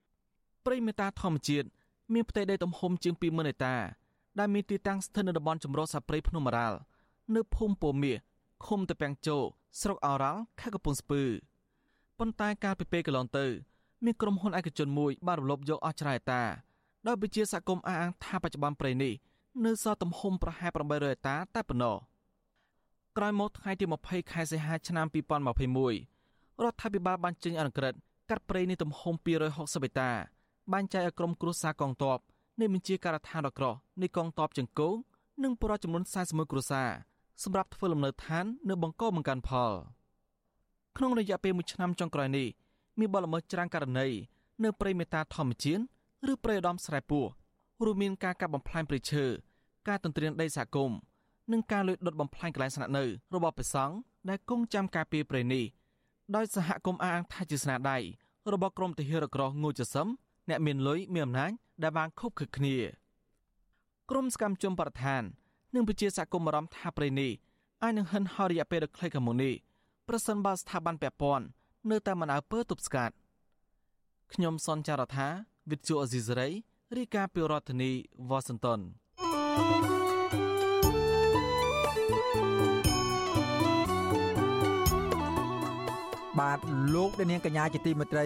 [0.65, 1.67] ព្រៃមេតាធម្មជាតិ
[2.13, 3.75] មានផ្ទៃដីទំហំជាង20000ហិកតា
[4.39, 6.77] ដែលមានទីតាំងស្ថិតនៅតំបន់ចម្រុះសាព្រៃភ្នំរ៉ាល់
[7.35, 8.17] នៅភូមិពោមាស
[8.65, 9.37] ឃុំតាពាំងជោ
[9.81, 11.23] ស្រុកអរ៉ាល់ខេត្តកំពង់ស្ពឺ
[12.19, 13.45] ប៉ុន្តែកាលពីពេលកន្លងទៅ
[14.05, 16.41] មានក្រុមហ៊ុនឯកជនមួយបានរំលោភយកអស់ច្រែតា
[17.07, 19.13] ដោយវិជាសហគមន៍អះអាងថាបច្ចុប្បន្នព្រៃនេះ
[19.65, 21.97] នៅសល់ទំហំប្រហែល800ហិកតាតែប៉ុណ្ណោះ
[23.17, 25.05] ក្រោយមកថ្ងៃទី20ខែសីហាឆ្នាំ
[25.89, 27.99] 2021រដ្ឋាភិបាលបានចេញអនុក្រឹត្យ
[28.29, 30.11] កាត់ព្រៃនេះទំហំ260ហិកតា
[30.73, 32.19] បែងចែកឲ្យក្រុមគ្រួសារកងទ័ព
[32.59, 34.97] នៃបញ្ជាការដ្ឋានរក្រោះនៃកងទ័ពជង្គង់
[35.43, 36.89] និងពលរដ្ឋចំនួន41គ្រួសារ
[37.41, 39.71] សម្រាប់ធ្វើលំនៅឋាននៅបង្កបង្កើនផល
[40.97, 42.47] ក្នុងរយៈពេល1ឆ្នាំចុងក្រោយនេះ
[42.99, 44.07] មានបលល្មើសច្រើនករណី
[44.63, 45.81] នៅព្រៃមេតាធម្មជាតិ
[46.31, 47.25] ឬព្រៃឧត្តមស្រែពោះ
[47.85, 49.25] រួមមានការកាប់បំផ្លាញព្រៃឈើ
[49.87, 50.97] ការទន្ទ្រានដីសហគមន៍
[51.51, 53.03] និងការលួចដុតបំផ្លាញកន្លែងស្នាក់នៅ
[53.35, 53.95] របស់ព្រះសង្ឃ
[54.29, 55.63] ដែលគង់ចាំការពារព្រៃនេះ
[56.35, 57.97] ដោយសហគមន៍អាងថាជាស្នាដៃ
[58.53, 60.07] របស់ក្រុមទាហានរក្រោះងូចសឹម
[60.49, 61.51] អ្នកមានលុយមានអំណាច
[61.83, 62.75] ដែលបានខុបខិតគ្នា
[64.09, 65.23] ក្រុមសកម្មជនបរិស្ថាន
[65.73, 67.31] និងប្រជាសហគមន៍អារម្មណ៍ថាប្រេនេះ
[67.83, 69.53] អាចនឹងហិនហោររយៈពេលដ៏ខ្លីខាងមុខនេះ
[70.07, 71.45] ប្រសិនបើស្ថាប័នពាក់ព័ន្ធ
[71.91, 73.15] នៅតែមិនអើពើទប់ស្កាត់
[74.33, 75.27] ខ្ញុំសនចាររថា
[75.71, 76.49] វិទ្យុអេស៊ីសរ៉ៃ
[76.97, 77.91] រាយការណ៍ពីរដ្ឋធានី
[78.29, 78.79] វ៉ាស៊ីនតោន
[86.39, 86.59] បាទ
[86.93, 88.25] លោកនាងកញ្ញាជាទីមេត្រី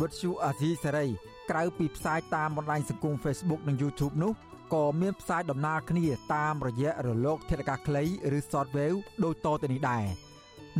[0.00, 1.06] វិទ្យុអាស៊ីសេរី
[1.50, 4.32] ក្រៅពីផ្សាយតាមបណ្ដាញសង្គម Facebook និង YouTube នោះ
[4.74, 8.04] ក៏មានផ្សាយដំណើរគ្នាតាមរយៈរលក ធាតុអាកាសខ្លី
[8.36, 10.04] ឬ Shortwave ដូចតទៅនេះដែរ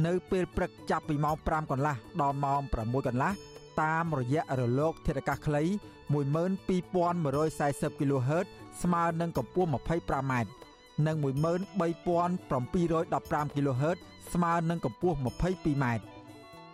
[0.06, 3.32] នៅពេលព្រឹកចាប់ពីម៉ោង5កន្លះដល់ម៉ោង6កន្លះ
[3.82, 5.62] តាមរយៈរលក ធាតុអាកាសខ្លី
[6.12, 8.46] 12140 kHz
[8.82, 10.32] ស្មើនឹងកម្ពស់ 25m
[11.06, 13.98] និង13715 kHz
[14.32, 15.84] ស្មើនឹងកម្ពស់ 22m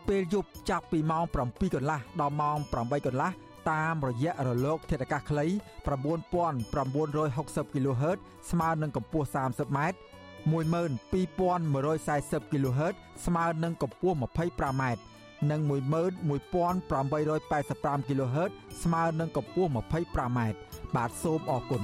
[0.08, 3.30] ពេលយប់ចាប់ពីម៉ោង7កន្លះដល់ម៉ោង8កន្លះ
[3.70, 5.46] តាមរយៈរលកធាតុអាកាសខ្លី
[5.86, 8.18] 9960 kHz
[8.50, 9.78] ស្មើនឹងកម្ពស់ 30m
[10.52, 12.94] 12140 kHz
[13.26, 14.84] ស្មើនឹងកម្ពស់ 25m
[15.50, 18.50] និង11885 kHz
[18.82, 20.38] ស្មើនឹងកម្ពស់ 25m
[20.94, 21.82] បាទសូមអរគុណ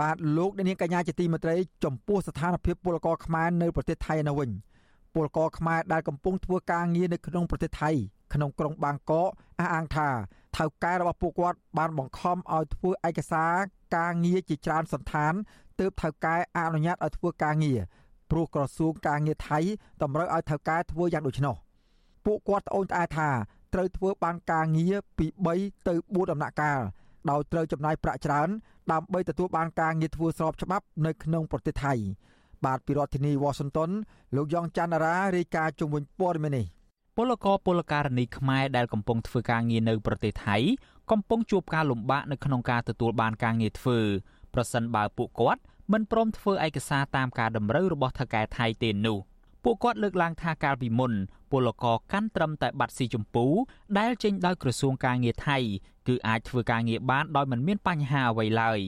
[0.00, 4.50] បាទលោកនាងកញ្ញាជាទីមេត្រីចំពោះស្ថានភាពពលករខ្មែរនៅប្រទេសថៃនៅវិញ
[5.14, 7.90] ពលករខ្មែរដែលកំពុងធ្វើការងារនៅក្នុងប្រទេសថៃ
[8.34, 9.28] ក្នុងក្រុងបាងកក
[9.60, 10.08] អះអាងថា
[10.56, 13.52] ថៅកែរបស់ពួកគាត់បានបង្ខំឲ្យធ្វើឯកសារ
[13.96, 15.32] ការងារជាច្រើនសន្តាន
[15.80, 17.80] ទើបថៅកែអនុញ្ញាតឲ្យធ្វើការងារ
[18.30, 19.58] ព្រោះក្រសួងការងារថៃ
[20.02, 21.56] តម្រូវឲ្យថៅកែធ្វើយ៉ាងដូច្នោះ
[22.24, 23.30] ពួកគាត់ត្អូញត្អែថា
[23.74, 26.80] ត្រូវធ្វើបានការងារពី3ទៅ4ដំណាក់កាល
[27.30, 28.48] ដោយត្រូវចំណាយប្រាក់ច្រើន
[28.92, 31.94] ដើម្បីទទួលបានការងារធ្វើស្របច្បាប់នៅក្នុងប្រទេសថៃ
[32.64, 33.90] បាទពីរដ្ឋធានី Washington
[34.36, 36.66] លោកយ៉ងច័ន្ទរារាយការណ៍ជុំវិញព័ត៌មាននេះ
[37.16, 40.56] ពលករពលករនីខ្មែរដែលកំពុងធ្វើការងារនៅប្រទេសថៃ
[41.10, 43.98] កំពុងជួបការលំបាកនៅក្នុងការទទួលបានការងារធ្វើ
[44.54, 45.60] ប្រសិនបើពួកគាត់
[45.92, 49.18] មិនព្រមធ្វើឯកសារតាមការតម្រូវរបស់ថៅកែថៃទេនោះ
[49.64, 51.12] ពួកគាត់លើកឡើងថាកាលពីមុន
[51.50, 53.46] ពលករកាន់ត្រឹមតែបាត់ស៊ីចម្ពូ
[53.98, 55.58] ដែលចេញដោយក្រសួងការងារថៃ
[56.08, 58.80] គឺអាចធ្វើការងារបានដោយមិនមានបញ្ហាអ្វីឡើយ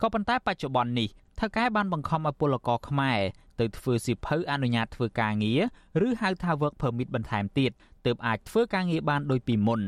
[0.00, 1.08] ក៏ប៉ុន្តែបច្ចុប្បន្ននេះ
[1.40, 3.20] ថៅកែបានបង្ខំឲ្យពលករខ្មែរ
[3.60, 7.70] ទៅធ្វើសៀវភៅអនុញ្ញាតធ្វើការងារឬហៅថា work permit បន្ថែមទៀត
[8.06, 9.82] ទើបអាចធ្វើការងារបានដូចពីមុន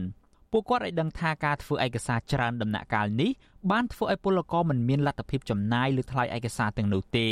[0.51, 3.31] ពួកគាត់ឲ្យដឹងថាការធ្វើឯកសារច្រើនដំណាក់កាលនេះ
[3.71, 7.29] បានធ្វើឲ្យពលករមិនមានលទ្ធភាពចំណាយលើថ្លៃឯកសារទាំងនោះទេ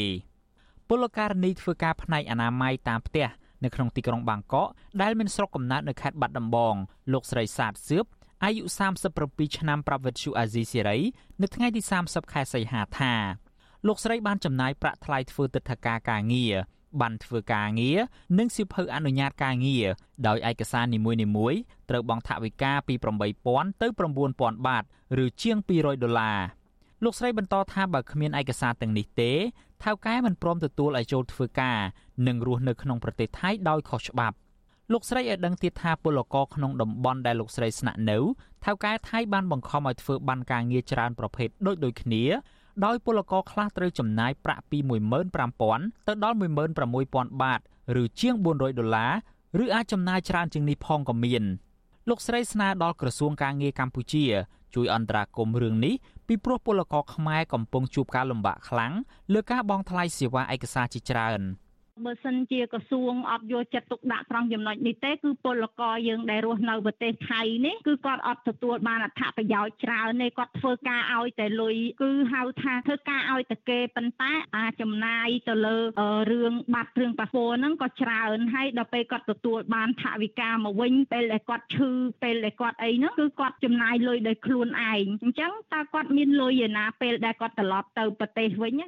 [0.89, 3.27] ពលករនីធ្វើការផ្នែកអនាម័យតាមផ្ទះ
[3.65, 4.69] នៅក្នុងទីក្រុងបាងកក
[5.03, 6.75] ដែលមានស្រុកកំណើតនៅខេត្តបាត់ដំបង
[7.13, 8.05] លោកស្រីសាទសឿប
[8.45, 8.63] អាយុ
[9.11, 10.99] 37ឆ្នាំប្រាប់វិទ្យុអាស៊ីសេរី
[11.43, 13.15] នៅថ្ងៃទី30ខែសីហាថា
[13.87, 16.55] លោកស្រីបានចំណាយប្រាក់ថ្លៃធ្វើទិដ្ឋាការការងារ
[17.01, 17.99] បានធ្វើការងារ
[18.39, 19.87] និងសៀវភៅអនុញ្ញាតការងារ
[20.27, 20.99] ដោយឯកសារនី
[21.37, 21.59] មួយៗ
[21.91, 22.95] ត្រូវបង់ថវិកាពី
[23.39, 23.87] 8000ទៅ
[24.27, 24.85] 9000បាត
[25.25, 26.41] ឬជាង200ដុល្លារ
[27.05, 29.33] លោកស្រីបន្តថាបើគ្មានឯកសារទាំងនេះទេ
[29.83, 31.79] ថៅកែមិនព្រមទទួលឲ្យចូលធ្វើការ
[32.27, 34.37] និងរស់នៅក្នុងប្រទេសថៃដោយខុសច្បាប់
[34.93, 38.19] លោកស្រីឲ្យដឹងទៀតថាពលករក្នុងតំបន់ដែលលោកស្រីស្នាក់នៅ
[38.65, 42.25] ថៅកែថៃបានបង្ខំឲ្យធ្វើបានការងារច្រើនប្រភេទដូចដូចគ្នា
[42.85, 44.79] ដោយពលករខ្លះត្រូវចំណាយប្រាក់ពី
[45.43, 46.37] 15000ទៅដល់
[46.89, 47.61] 16000បាត
[48.03, 51.45] ឬជាង400ដុល្លារឬអាចចំណាយច្រើនជាងនេះផងក៏មាន
[52.09, 54.25] លោកស្រីស្នើដល់ក្រសួងការងារកម្ពុជា
[54.75, 55.95] ជួយអន្តរាគមន៍រឿងនេះ
[56.27, 58.93] ពីព្រោះពលករខ្មែរកំពុងជួបការលំបាកខ្លាំង
[59.33, 61.41] លើការបង់ថ្លៃសេវាឯកសារជាច្រើន។
[62.07, 75.77] បើសិនជាក្រសួងអត់យកចិត្តទុកដាក់ត្រង់ចំណុចនេះទេគឺពលករយើងដែលរស់នៅប្រទេសថៃនេះគឺគាត់អត់ទទួលបានអត្ថប្រយោជន៍ច្រើនទេគាត់ធ្វើការឲ្យតែលុយគឺហៅថាធ្វើការឲ្យតែគេប៉ុន្តែអាចំណាយទៅលើ
[76.33, 81.91] រឿងបាត់រឿងប៉ាសពតហ្នឹងក៏ច្រើនហើយដល់ពេលគាត់ទទួលបានថវិកាមកវិញពេលដែលគាត់ឈឺ
[82.23, 88.83] ពេលដែលគាត់អីហ្នឹងគឺគាត់ចំណាយលុយដោយខ្លួនឯងអញ្ចឹងតើគាត់មានលុយឯណាពេលដែលគាត់ត្រឡប់ទៅប្រទេសវិញ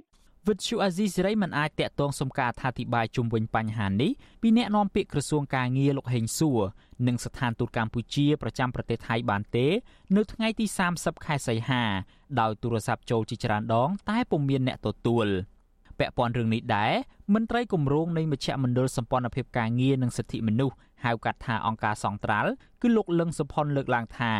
[0.49, 4.11] វិទ្យុអាស៊ីសេរីមិនអាចតាក់ទងសុំការអធិប្បាយជុំវិញបញ្ហានេះ
[4.43, 6.61] ពីអ្នកនាំពាក្យក្រសួងការងារលោកហេងសួរ
[7.07, 9.67] និងស្ថានទូតកម្ពុជាប្រចាំប្រទេសថៃបានទេ
[10.17, 11.83] នៅថ្ងៃទី30ខែសីហា
[12.41, 15.27] ដោយទូរស័ព្ទចូលជាច្រើនដង តែពុំមានអ្នកទទួល
[15.99, 16.93] ពាក់ព័ន្ធរឿងនេះដែរ
[17.35, 22.51] មន្ត្រីគម្រោងនៃមជ្ឈមណ្ឌលសម្ព័ន្ធភាពការងារនិងសិទ្ធិមនុស្សហៅកាត់ថាអង្គការសង្ត្រាល់
[22.83, 24.35] គឺលោកលឹងសុផុនលើកឡើងថា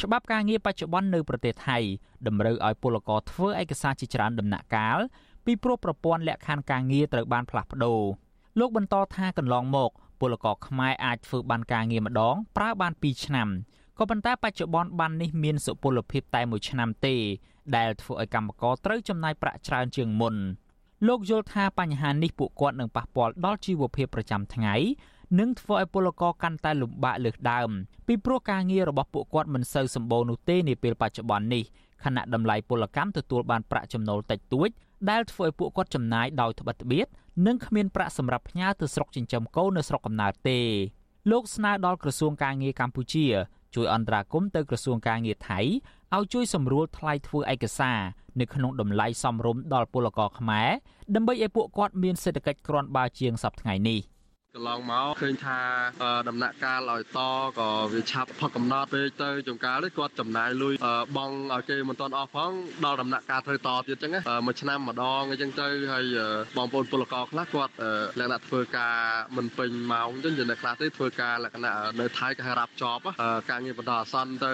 [0.00, 1.78] ច្បាប់ការងារបច្ចុប្បន្ននៅប្រទេសថៃ
[2.26, 4.98] តម្រូវឲ្យពលករធ្វើឯកសារជាច្រើនដំណាក់កាល
[5.44, 8.00] ពីព្រោះប្រព័ន្ធលក្ខខណ្ឌការងារត្រូវបានផ្លាស់ប្ដូរ
[8.58, 13.48] លោកបន្តថាកន្លងមកពលករខ្មែរអាចធ្វើបានការងារម្ដងប្រើបាន2ឆ្នាំ
[13.98, 17.14] ក៏ប៉ុន្តែបច្ចុប្បន្នបាននេះមានសុពលភាពតែមួយឆ្នាំទេ
[17.76, 20.34] ដែលធ្វើឲ្យកម្មករត្រូវចំណាយប្រាក់ច្រើនជាងមុន
[21.06, 24.74] លោកយល់ថាបញ្ហានេះពួកគាត់នឹងប៉ះពាល់ដល់ជីវភាពប្រចាំថ្ងៃ
[25.38, 27.70] នឹងធ្វើឲ្យពលករកាន់តែលំបាកលើសដើម
[28.06, 31.64] ពីព្រោះការងាររបស់ពួកគាត់មិនសូវសម្បូរនោះទេនាពេលបច្ចុប្បន្ននេះ
[32.04, 34.68] ខណៈតម្លៃពលកម្មទទួលបានប្រាក់ចំណូលតិចតួច
[35.10, 37.06] ដែលធ្វើឲ្យពួកគាត់ចំណាយដោយត្បិតត្បៀត
[37.46, 40.60] និងគ្មានប្រាក់សម្រាប់ផ្ញើទៅស្រុកចិញ្ចឹមកូននៅស្រុកកំណើតទេ
[41.30, 43.26] លោកស្នើដល់ក្រសួងការងារកម្ពុជា
[43.74, 45.60] ជួយអន្តរាគមន៍ទៅក្រសួងការងារថៃ
[46.16, 48.00] ឲ្យជួយសម្រួលថ្លៃធ្វើឯកសារ
[48.40, 50.70] នៅក្នុងតម្លៃសមរម្យដល់ពលករខ្មែរ
[51.14, 54.00] ដើម្បីឲ្យពួកគាត់មានសេដ្ឋកិច្ចគ្រាន់បើជាងសប្តាហ៍នេះ។
[54.56, 55.58] កន្លងមកឃើញថា
[56.28, 57.18] ដំណាក់កាលឲ្យត
[57.58, 60.74] ក៏វាឆាប់ផុតកំណត់ពេកទៅចុងកាលនេះគាត់ចំណាយលុយ
[61.16, 62.50] បងឲ្យគេមិនទាន់អស់ផង
[62.84, 64.12] ដល់ដំណាក់កាលត្រូវតទៀតចឹង
[64.46, 66.04] មួយឆ្នាំម្ដងអញ្ចឹងទៅហើយ
[66.56, 67.72] បងប្អូនពលករខ្លះគាត់
[68.20, 68.96] លក្ខណៈធ្វើការ
[69.36, 73.02] មិនពេញម៉ោងអញ្ចឹងនៅខ្លះទេធ្វើការលក្ខណៈនៅថៃគេហៅរាប់ជាប់
[73.50, 74.52] ការងារបន្តអាសន្នទៅ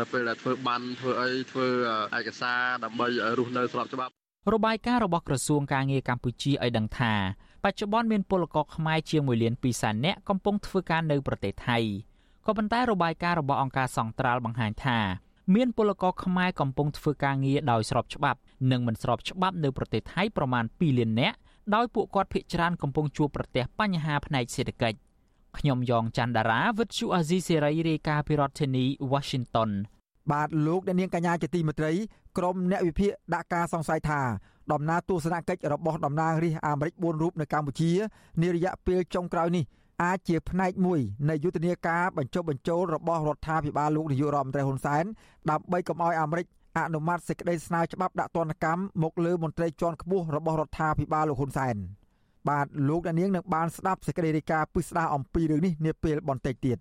[0.00, 1.68] នៅពេលដែលធ្វើបានធ្វើអីធ្វើ
[2.18, 3.06] ឯកសារដើម្បី
[3.38, 4.12] រស់នៅស្របច្បាប់
[4.54, 7.14] របាយការណ៍របស់ក្រសួងការងារកម្ពុជាឲ្យដឹងថា
[7.64, 11.78] បច្ចុប្បន្នមានពលករខ្មែរជាង1លាន2សែននាក់កំពុងធ្វើការនៅប្រទេសថៃ
[12.46, 14.98] ក៏ប៉ុន្តែរបាយការណ៍របស់អង្គការសង្ត្រាល់បង្ហាញថា
[15.54, 18.38] មានពលករខ្មែរកំពុងធ្វើការងារដោយស្របច្បាប់
[18.70, 21.36] និងមិនស្របច្បាប់នៅប្រទេសថៃប្រមាណ2លាននាក់
[21.74, 24.98] ដោយពួកគាត់ភ័យច្រើនកំពុងជួបប្រទះបញ្ហាផ្នែកសេដ្ឋកិច្ច
[25.58, 29.70] ខ្ញុំយ៉ងច័ន្ទដារាវិទ្យុអាស៊ីសេរីរាយការណ៍ពីរដ្ឋធានី Washington
[30.32, 31.92] បាទលោកអ្នកនាងកញ្ញាជាទីមេត្រី
[32.38, 34.20] ក្រុមអ្នកវិភាគដាក់ការសង្ស័យថា
[34.72, 37.90] ដំណើរទស្សនកិច្ចរបស់តំណាងរាស្ត្រអាមេរិក4រូបនៅកម្ពុជា
[38.42, 39.64] នារយៈពេលចុងក្រោយនេះ
[40.02, 45.04] អាចជាផ្នែកមួយនៃយុទ្ធនាការបញ្ចុះបញ្ចូលរបស់រដ្ឋាភិបាលលោកនាយករដ្ឋមន្ត្រីហ៊ុនសែន
[45.50, 46.46] ដើម្បីកុំឲ្យអាមេរិក
[46.78, 51.76] អនុម័តសេចក្តីស្នើច្បាប់ដាក់ទណ្ឌកម្មមកលើមន្ត្រីជាន់ខ្ពស់របស់រដ្ឋាភិបាលលោកហ៊ុនសែន
[52.48, 56.78] បាទលោកអ្នកនាងនឹងបានស្ដាប់សេចក្តីរាយការណ៍ពិស្ដារអំពីរឿងនេះនាពេលបន្តិចទៀត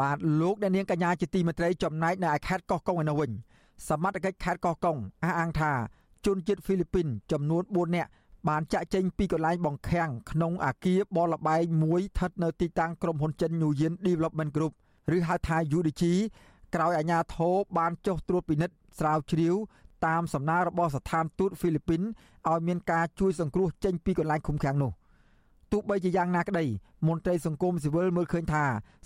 [0.00, 3.30] បាទលោកអ្នកនាងកញ្ញាជាទីមេត្រីចំណែកនៅឯខេត្តកោះកុងឯនោះវិញ
[3.88, 5.72] សមត្ថកិច្ចខេត្តកោះកុងអះអាងថា
[6.26, 8.10] ជនជាតិហ្វីលីពីនចំនួន4នាក់
[8.48, 14.72] បានចាក់ចេញពីកន្លែងបង្ខាំងក្នុងអាគារបលបែងមួយស្ថិតនៅទីតាំងក្រុមហ៊ុនចិន New Yen Development Group
[15.16, 16.02] ឬហៅថា UDG
[16.74, 19.54] ក្រោយអាជ្ញាធរបានចុះត្រួតពិនិត្យស្រាវជ្រាវ
[20.06, 22.02] តាមសំណើរបស់ស្ថានទូតហ្វីលីពីន
[22.50, 24.92] ឲ្យមានការជួយសង្គ្រោះចេញពីកន្លែងឃុំឃាំងនោះ
[25.72, 26.64] ទោះបីជាយ៉ាងណាក្តី
[27.08, 28.64] មន្ត្រីសង្គមស៊ីវិលមើលឃើញថា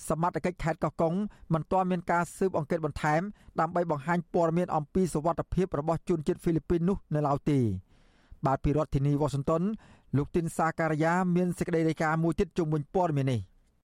[0.08, 1.14] សមត្ថកិច្ចខេត្តកោះកុង
[1.54, 3.20] មិនទាន់មានការស៊ើបអង្កេតបន្ថែម
[3.60, 7.58] ដើម្បីបង្ហាញព័ត៌មានអំពីសវត្ថភាពរបស់ជនជាតិហ្វីលីពីននោះនៅឡើយទេ
[8.46, 9.62] បាទពីរដ្ឋធានីវ៉ាស៊ីនតោន
[10.16, 13.40] លោកទីនសាការីយ៉ាមានសេចក្តីរាយការណ៍មួយទៀតជុំវិញព័ត៌មាននេះ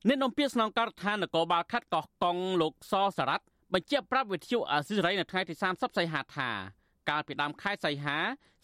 [0.08, 6.50] អ្នកនាំពាក្យស្នងការដ្ឋាននគរបាលខេត្តកោះកុងលោកសសារ៉ាត់បញ្ជាក់ប្រាប់វិទ្យុអាស៊ីសេរីនៅថ្ងៃទី30សីហាថា
[7.08, 8.18] កាលពីដើមខែសីហា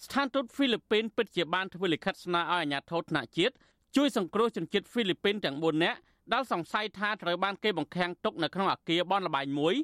[0.04, 3.54] ស្ថានទូតហ្វីលីពីនពិតជាបានធ្វើលិខិតស្នើឲ្យអាជ្ញាធរថ្នាក់ជាតិ
[3.96, 5.98] ជួយសង្គ្រោះជនជាតិហ្វីលីពីនទាំង4នាក់
[6.32, 9.74] ដែលសង្ស័យថាត្រូវបានគេបង្ខាំងទុកនៅក្នុងអគារបនលបែងមួយ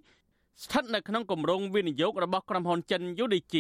[0.63, 3.57] ស្ថិតនៅក្នុងគម្រោងវិនិយោគរបស់ក្រុមហ៊ុនចិន UDG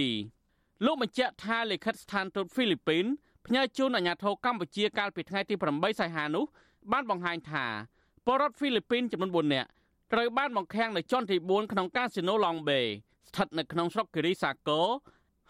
[0.85, 3.05] លោកបញ្ជាក់ថាលិខិតស្ថានទូតហ្វីលីពីន
[3.47, 6.45] ផ្ញើជូនអាជ្ញាធរកម្ពុជាកាលពីថ្ងៃទី8សីហានោះ
[6.93, 7.67] បានបង្ហាញថា
[8.25, 9.69] ពលរដ្ឋហ្វីលីពីនចំនួន4នាក់
[10.13, 14.87] ត្រូវបានបង្ខាំងនៅជាន់ទី4ក្នុងកាស៊ីណូឡងបេស្ថិតនៅក្នុងស្រុកគិរីសាគរ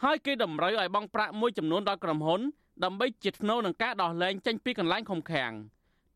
[0.02, 2.40] ហើយគេតម្រូវឲ្យបង់ប្រាក់មួយចំនួនដល់ក្រុមហ៊ុន
[2.82, 5.52] ដើម្បីជាថ្នូវនឹងការដោះលែងចេញពីកន្លែងឃុំឃាំង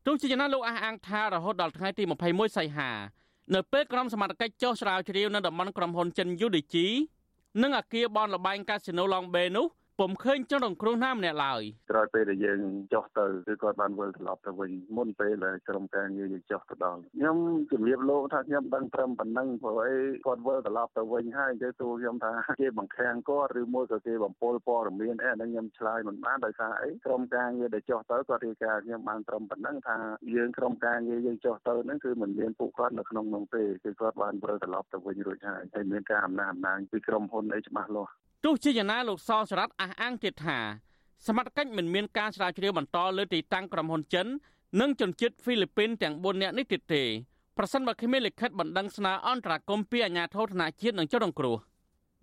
[0.05, 2.91] ទោះជាយ៉ាងណាលោកអះអាងថារហូតដល់ថ្ងៃទី21សីហា
[3.53, 6.75] នៅពេលក្រុមសមត្ថកិច្ចចុះស្រាវជ្រាវនៅតំបន់ក្រុមហ៊ុនចិន UDG
[7.61, 9.65] និងអគារបនលបែងកាស៊ីណូឡងបេនោះ
[10.03, 12.59] ពុំឃើញជនរងគ្រោះណាម្នាក់ឡើយក្រោយពេលដែលយើង
[12.93, 17.37] ចុះទៅគឺគាត់បានវិលត្រឡប់ទៅវិញមុនពេលដែលក្រុមការងារយើងចុះទៅដល់ខ្ញុំ
[17.71, 29.97] ជំរាបលោកថាខ្ញុំដឹងត្រឹមប៉ុណ្ណឹងព្រោះអីគាត់វិលត្រឡប់ទៅវិញហើយគេទូខ្ញុំថាគេបង្ខាំងគាត់ឬមួយក៏គេបំពល់ព័ត៌មានអីអានេះខ្ញុំឆ្លើយមិនបានដោយសារអីក្រុមការងារដែលចុះទៅគាត់រាយការណ៍ខ្ញុំបានត្រឹមប៉ុណ្ណឹងថា
[30.35, 38.13] យើងក្រុមការងារយើងចុះទៅហ្នឹងគឺមិនមានពួកគាត់នៅក្នុងនោះទេគឺគាត់បានវិលត្រឡប់ទៅវិញរួចហើយហើយមានការអំណះអំណាងពីក្រុមហ៊ុនអីច្បាស់លាស់
[38.45, 40.59] ទោះជាយ៉ាងណាលោកសောចរ័តអះអាងទៀតថា
[41.27, 44.27] សមត្ថកិច្ចមិនមានការស្រាវជ្រាវបន្តលើទីតាំងក្រុមហ៊ុនចិន
[44.81, 47.03] និងជនជាតិហ្វីលីពីនទាំង4នាក់នេះទៀតទេ
[47.57, 51.57] ប្រសិនបើគ្មានលិខិតបណ្ដឹងស្នើអន្តរាគមន៍ពីអាជ្ញាធរធនាជាតិនិងជនរងគ្រោះ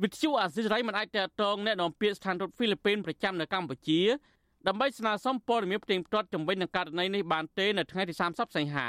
[0.02, 4.00] វិទ្យុអាស៊ីសេរីមិនអាចតតងអ្នកនាំពាក្យស្ថានទូតហ្វីលីពីនប្រចាំនៅកម្ពុជា
[4.66, 8.88] ដើម្បីស្នើសុំព័ត៌មានផ្ទៀងផ្ទាត់ជំវិញនឹងករណីនេះបានទេនៅថ្ងៃទី30សីហា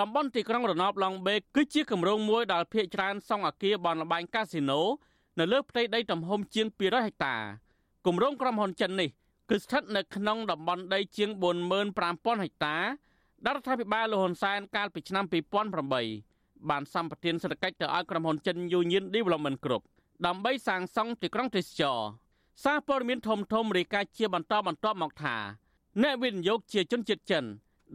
[0.00, 4.82] តំបន់ទីក្រុងរណបឡុងបេគឺជាគម្រោងមួយដែលភ្នាក់ងារច្រើនសង់អគារបនលបែងកាស៊ីណូ
[5.38, 7.36] នៅលើផ្ទៃដីទំហំជាង200ហិកតា
[8.06, 9.10] គម្រោងក្រុមហ៊ុនចិននេះ
[9.50, 11.30] គឺស្ថិតនៅក្នុងតំបន់ដីជាង
[11.86, 12.76] 45000ហិកតា
[13.44, 15.24] ដែលរដ្ឋាភិបាលលហ៊ុនសែនកាលពីឆ្នាំ
[15.96, 19.82] 2008បានសម្បទានសេដ្ឋកិច្ចទៅឲ្យក្រុមហ៊ុនចិន Union Development Group
[20.26, 21.98] ដើម្បីសាងសង់ទីក្រុងទេសចរ
[22.64, 25.36] សារព័ត៌មានធំធំរាយការណ៍ជាបន្តបន្ទាប់មកថា
[26.02, 27.44] អ្នកវិនិយោគជាជនជាតិចិន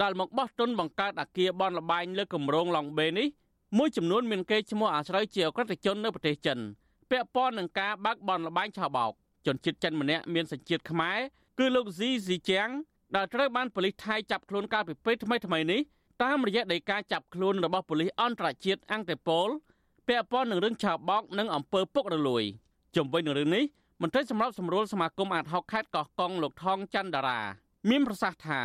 [0.01, 3.27] ដែលមកបោះទុនបង្កើតអគារបនលបែងលើគម្រោងឡុងបេនេះ
[3.77, 6.59] មួយចំនួនមានគេឈ្មោះអាស្រ័យជាអក្រិតជននៅប្រទេសចិន
[7.11, 9.11] ពាក់ព័ន្ធនឹងការបើកបនលបែងឆោបោក
[9.45, 11.17] ជនជាតិចិនម្នាក់មានសញ្ជាតិខ្មែរ
[11.59, 12.69] គឺលោកស៊ីស៊ីជាង
[13.15, 15.79] ដែលត្រូវបានប៉ូលីសថៃចាប់ខ្លួនកាលពីពេលថ្មីថ្មីនេះ
[16.23, 19.49] តាមរយៈដីកាចាប់ខ្លួនរបស់ប៉ូលីសអន្តរជាតិអង់តេប៉ូល
[20.07, 22.43] ពាក់ព័ន្ធនឹងរឿងឆោបោកនិងអំពើពុករលួយ
[22.95, 23.63] ជំវិញនឹងរឿងនេះ
[24.01, 27.39] មន្ត្រីសម្របសម្រួលសមាគមអាតហុកខេត្តកោះកុងលោកថងច័ន្ទតារា
[27.89, 28.61] មានប្រសាសន៍ថា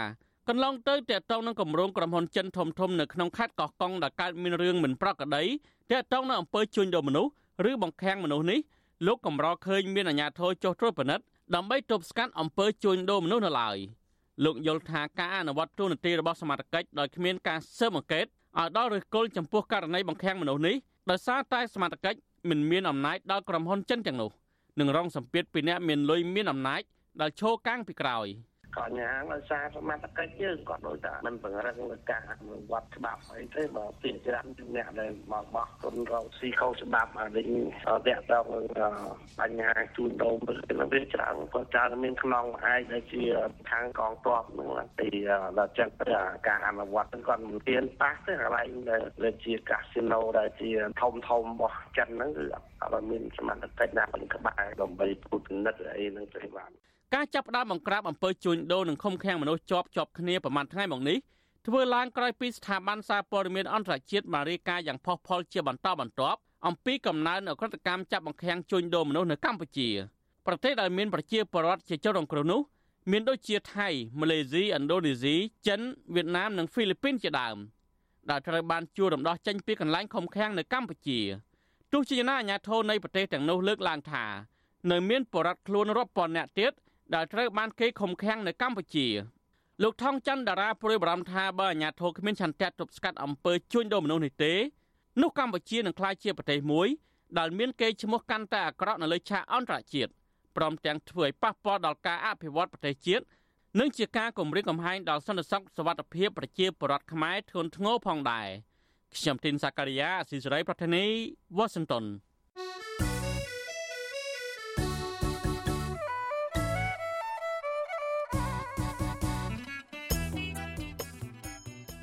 [0.49, 5.45] កន្លងទៅតេតងនឹងគម្រោងក្រុមហ៊ុនចិនធំធំនៅក្នុងខេត្តកោះកុងដែលកើតមានរឿងមិនប្រក្រតី
[5.93, 7.31] តេតងនឹងអំពើជួញដូរមនុស្ស
[7.71, 8.61] ឬបង្ខាំងមនុស្សនេះ
[9.07, 13.77] លោកកំរឃើញមានអាជ្ញាធរចុះត្រួតពិនិត្យដើម្បីទប់ស្កាត់អំពើជួញដូរមនុស្សនៅឡើយ
[14.45, 18.27] លោកយល់ថាការអនុវត្តទូនាទីរបស់សមាជិកដោយគ្មានការស៊ើបអង្កេត
[18.59, 20.77] ឲ្យដល់ឫសគល់ចំពោះករណីបង្ខាំងមនុស្សនេះ
[21.11, 22.15] ដោយសារតែសមាជិក
[22.51, 24.31] មិនមានអំណាចដល់ក្រុមហ៊ុនចិនទាំងនោះ
[24.81, 26.81] នឹងរងសម្ពាធពីអ្នកមានលុយមានអំណាច
[27.21, 28.27] ដែលឈរកាំងពីក្រោយ។
[28.77, 37.47] កញ្ញាដោយសារសមត្ថកិច្ចយើងគាត់ដូចថាមិនពង្រឹងលើការអនុវត្តច្បាប់អីទេបើពីច្រើនជំនះដែលមកបោះទុនរកស៊ីខុសច្បាប់អានេះ
[38.07, 38.95] តាក់ទងនឹង
[39.41, 40.35] បញ្ហាជួញដូរ
[40.69, 43.23] ទៅវាច្រើនគាត់ច្រើនមានខ្នងឯកដែលជា
[43.71, 45.09] ខាងកងទ័ពហ្នឹងទី
[45.59, 45.91] ដល់ចឹង
[46.49, 52.47] ការអនុវត្តគាត់មិនទៀនប៉ះទេកន្លែងដែលជាកាស៊ីណូដែលជាធំធំរបស់ចិនហ្នឹងគឺ
[52.83, 56.71] អត់មានសមត្ថកិច្ចណាបង្ក្បែរដើម្បីពុទ្ធនិតអីហ្នឹងទេបាទ
[57.15, 61.19] ការចាប់ផ្ដើមបង្ក្រាបអំពើជួញដូរនិងឃុំឃាំងមនុស្សជាប់ជាប់គ្នាប្រមាណថ្ងៃមកនេះ
[61.67, 69.89] ធ្វើឡើងក្រោយពីស្ថាប័នសារព័ត៌មានអន្តរជាតិបានរាយការណ៍យ៉ាងផុសផុលជាបន្តបន្ទាប់អំពីកំណើនអក្រិតកម្មចាប់បង្ខាំងជួញដូរមនុស្សនៅកម្ពុជា
[70.47, 72.61] ប្រទេសដែលមានប្រជាពលរដ្ឋជាជនរងគ្រោះនោះ
[73.11, 73.89] មានដូចជាថៃ
[74.21, 75.35] ម៉ាឡេស៊ីឥណ្ឌូនេស៊ី
[75.67, 75.81] ចិន
[76.15, 77.57] វៀតណាមនិងហ្វីលីពីនជាដើម
[78.31, 81.21] ដែលត្រូវបានជួលរំដោះចេញពីកន្លែងឃុំឃាំងនៅកម្ពុជា
[81.93, 84.25] ទោះជាយ៉ាងណាអាជ្ញាធរនៃប្រទេសទាំងនោះលើកឡើងថា
[84.91, 86.73] នៅមានបរិវត្តខ្លួនរាប់ពាន់នាក់ទៀត
[87.15, 89.07] ដែលត្រូវបានគេឃុំឃាំងនៅកម្ពុជា
[89.83, 94.53] លោកថងច័ន្ទតារាប្រួយបារម្ភថាបើអាញាធរគ្មានឆន្ទៈទប់ស្កាត់អំពើជួញដូរមនុស្សនេះទេ
[95.23, 96.89] នោះកម្ពុជានឹងក្លាយជាប្រទេសមួយ
[97.39, 100.11] ដែលមានកេរ្តិ៍ឈ្មោះកាន់តែអាក្រក់នៅលើឆាកអន្តរជាតិ
[100.57, 103.25] ព្រមទាំងធ្វើឲ្យប៉ះពាល់ដល់ការអភិវឌ្ឍប្រទេសជាតិ
[103.81, 108.49] និងជាការគំរាមកំហែងដល់សន្តិសុខសវត្ថិភាពប្រជាពលរដ្ឋខ្មែរធ្ងន់ធ្ងរផងដែរ
[109.17, 111.05] ខ្ញុំទីនសាការីយ៉ាស៊ីសេរីប្រធានី
[111.57, 112.05] វ៉ាស៊ីនតោន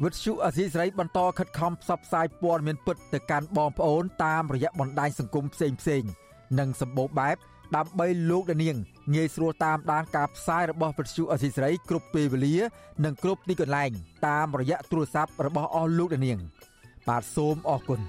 [0.00, 6.02] វិទ្យុអសីស្រីបន្តខិតខំផ្សព្វផ្សាយព័ត៌មានពិតទៅកាន់បងប្អូនតាមរយៈបណ្ដាញសង្គមផ្សេងផ្សេង
[6.58, 7.36] និងសម្បូរបែប
[7.76, 8.76] ដើម្បីលោកនាង
[9.14, 12.56] ងាយស្រួលតាមដានការផ្សាយរបស់វិទ្យុអសីស្រីគ្រប់ពេលវេលា
[13.04, 13.90] និងគ្រប់ទីកន្លែង
[14.26, 16.38] តាមរយៈទូរស័ព្ទរបស់អស់លោកនាង
[17.08, 18.00] បាទសូមអរគុណ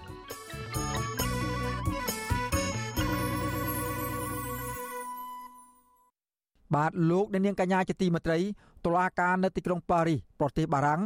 [6.75, 8.39] បាទលោកនាងកញ្ញាជាទីមេត្រី
[8.85, 11.01] តុលាការនៅទីក្រុងប៉ារីសប្រទេសបារាំង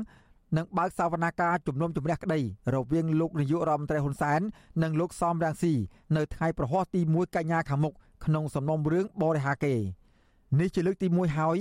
[0.55, 2.39] នឹងបើកសវនាការជំនុំជម្រះក្តី
[2.73, 4.41] រវាងលោកនាយករដ្ឋមន្ត្រីហ៊ុនសែន
[4.83, 5.73] និងលោកសំរងស៊ី
[6.15, 7.93] នៅថ្ងៃប្រហ័សទី1កញ្ញាខាងមុខ
[8.25, 9.75] ក្នុងសំណុំរឿងបរិហាកេ
[10.59, 11.57] នេះជាលើកទី1ហើយ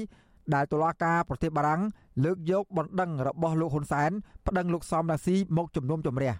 [0.54, 1.82] ដែលតុលាការប្រទេសបារាំង
[2.24, 4.10] លើកយកបណ្ដឹងរបស់លោកហ៊ុនសែន
[4.46, 6.32] ប្តឹងលោកសំរងស៊ីមកជំនុំជម្រះ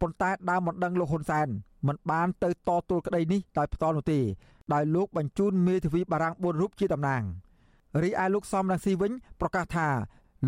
[0.00, 1.48] ប៉ុន្តែដើមបណ្ដឹងលោកហ៊ុនសែន
[1.86, 4.20] មិនបានទៅតទល់ក្តីនេះដោយផ្ទាល់នោះទេ
[4.72, 7.22] ដោយលោកបញ្ជូនមេធាវីបារាំង4រូបជាតំណាង
[8.02, 9.88] រីឯលោកសំរងស៊ីវិញប្រកាសថា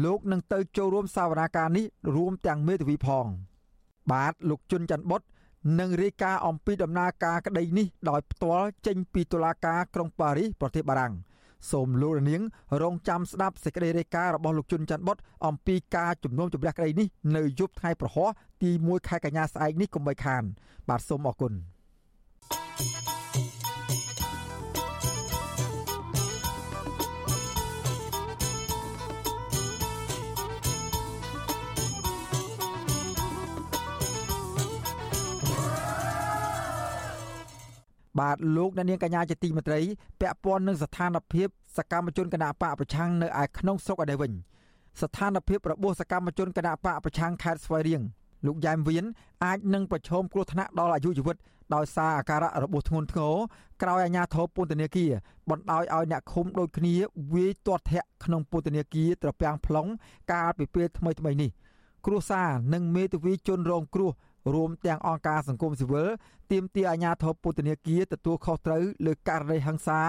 [0.05, 3.27] លោកនឹងទៅចូលរួមសវនាការនេះរួមទាំងមេធាវីផង
[4.11, 5.23] បាទលោកជុនច័ន្ទបុត
[5.81, 11.15] នឹងរាយការណ៍អំពីដំណើរការក្តីនេះដោយផ្ទាល់ចេញពីតុលាការក្រុងប៉ារីសប្រទេសបារាំង
[11.71, 12.43] សូមលោកនាង
[12.83, 15.17] រងចាំស្ដាប់សេចក្តីរាយការណ៍របស់លោកជុនច័ន្ទបុត
[15.47, 18.31] អំពីការជំនុំជម្រះក្តីនេះនៅយប់ថ្ងៃប្រហ័ស
[18.63, 20.43] ទី1ខែកញ្ញាស្អែកនេះកុំបីខាន
[20.89, 21.53] បាទសូមអរគុណ
[38.21, 39.81] បាទលោកអ្នកនាងកញ្ញាជាទីមេត្រី
[40.21, 44.33] ពាក់ព័ន្ធនឹងស្ថានភាពសកម្មជនគណៈបកប្រឆាំងនៅឯក្នុងស្រុកឯនេះវិញ
[45.01, 48.03] ស្ថានភាពរបួសសកម្មជនគណៈបកប្រឆាំងខេត្តស្វាយរៀង
[48.47, 49.05] លោកយ៉ែមវៀន
[49.45, 51.37] អាចនឹងប្រឈមគ្រោះថ្នាក់ដល់អាយុជីវិត
[51.75, 53.35] ដោយសារអាការៈរបួសធ្ងន់ធ្ងរ
[53.83, 55.11] ក្រោយអាជ្ញាធរពន្ធនាគារ
[55.51, 56.95] បណ្ដោយឲ្យអ្នកឃុំដូចគ្នា
[57.35, 59.89] វាយទាត់ធាក់ក្នុងពន្ធនាគារត្រពាំង plong
[60.33, 61.51] កាលពីពេលថ្មីៗនេះ
[62.07, 64.11] គ្រួសារនិងមេធាវីជនរងគ្រោះ
[64.55, 66.09] រួមទាំងអង្គការសង្គមស៊ីវិល
[66.53, 70.01] ទាមទារអាជ្ញាធរពុទ្ធនាគារទទួលខុសត្រូវលើករណីហិង្សា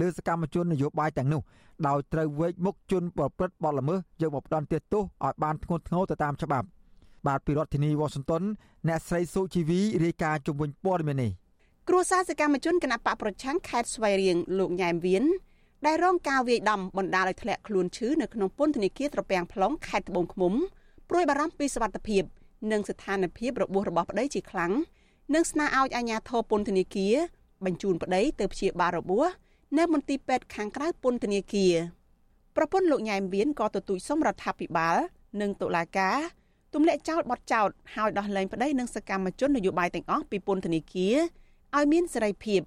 [0.00, 1.42] លើសកម្មជននយោបាយទាំងនោះ
[1.86, 6.66] ដោយត្រូវវេកមុខជនប្រព្រឹត្តបទល្មើសយកមកផ្ដន់ទោសឲ្យបានធ្ងន់ធ្ងរទៅតាមច្បាប់
[7.26, 8.42] បាទពីរដ្ឋធានីវ៉ាស៊ីនតោន
[8.88, 11.30] អ្នកស្រីសុជីវីរាយការណ៍ជំវិញព័ត៌មាននេះ
[11.88, 15.24] គ្រួសារសកម្មជនគណៈបកប្រឆាំងខេត្តស្វាយរៀងលោកញ៉ែមវៀន
[15.86, 20.54] ដែលរងការវាយដំបណ្ដាលឲ្យធ្លាក់ខ្លួនឈឺនៅក្នុងពន្ធនាគារត្រពាំង plong ខេត្តត្បូងឃ្មុំ
[21.08, 22.22] ព្រួយបារម្ភពីសុវត្ថិភាព
[22.70, 24.72] និងស្ថានភាពរបួសរបស់ប្តីជាខ្លាំង
[25.34, 27.14] និងស្នើឲ្យអាជ្ញាធរពន្ធនាគារ
[27.64, 29.26] បញ្ជូនប្តីទៅព្យាបាលរបួស
[29.78, 31.74] នៅមន្ទីរពេទ្យខាងក្រៅពន្ធនាគារ
[32.56, 34.96] ប្រពន្ធលោកញ៉ែមវៀនក៏ទទូចសុំរដ្ឋាភិបាល
[35.40, 36.18] និងតុលាការ
[36.74, 41.16] ទម្លាក់ចោលបទចោទហើយដោះលែងប្តីនិងសកម្មជននយោបាយទាំងអស់ពីពន្ធនាគារ
[41.76, 42.60] ឲ្យមានសេរីភាព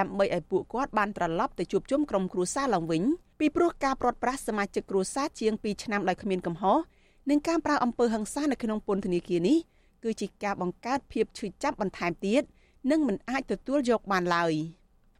[0.00, 3.02] ដើម្បីឲ្យពួកគាត់បានត្រឡប់ទៅជួបជុំក្រុមគ្រួសារឡើងវិញ
[3.38, 6.78] ពីព្រោះការព្រាត់ប្រាសសមាជិកគ្រួសារជាង2ឆ្នាំដោយគ្មានកំហុស
[7.30, 9.58] និងការប្រើអំពើហិង្សានៅក្នុងពន្ធនាគារនេះ
[10.04, 12.42] គឺជាការបង្កើតភាពឈឺចាប់បន្ថែមទៀត
[12.90, 14.52] និងមិនអាចទទួលយកបានឡើយ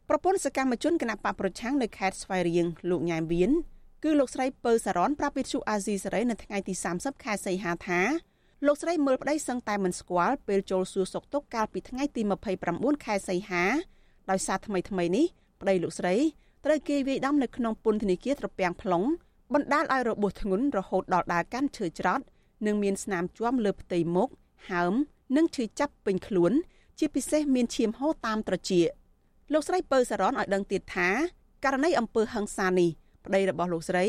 [0.09, 3.51] ប្រពន្ធសកម្មជនគណៈបកប្រឆាំងនៅខេត្តស្វាយរៀងលោកញ៉ែមវៀន
[4.03, 8.01] គឺលោកស្រីពៅសារ៉នប្រាប់វិទ្យុអាស៊ីសេរីនៅថ្ងៃទី30ខែសីហាថា
[8.65, 12.21] លោកស្រីមើលប្តីសឹងតែមិនស្គាល់ពេលចូលសួរសុខទុក្ខកាលពីថ្ងៃទី
[12.63, 13.63] 29ខែសីហា
[14.29, 15.25] ដោយសារថ្មីថ្មីនេះ
[15.61, 16.15] ប្តីលោកស្រី
[16.65, 19.05] ត្រូវគេវាយដំនៅក្នុងពន្ធនាគារត្រពាំង plong
[19.53, 22.23] បណ្ដាលឲ្យរបួសធ្ងន់រហូតដល់ដើរកាន់ឈើច្រត់
[22.65, 24.29] និងមានស្នាមជួមលើផ្ទៃមុខ
[24.69, 24.93] ហើម
[25.35, 26.51] និងឈឺចាប់ពេញខ្លួន
[26.99, 28.87] ជាពិសេសមានឈាមហូរតាមត្រចៀក
[29.53, 31.09] លោកស្រីពៅសារ៉នឲ្យដឹងទៀតថា
[31.63, 32.89] ករណីអំពើហិង្សានេះ
[33.25, 34.05] ប្តីរបស់លោកស្រី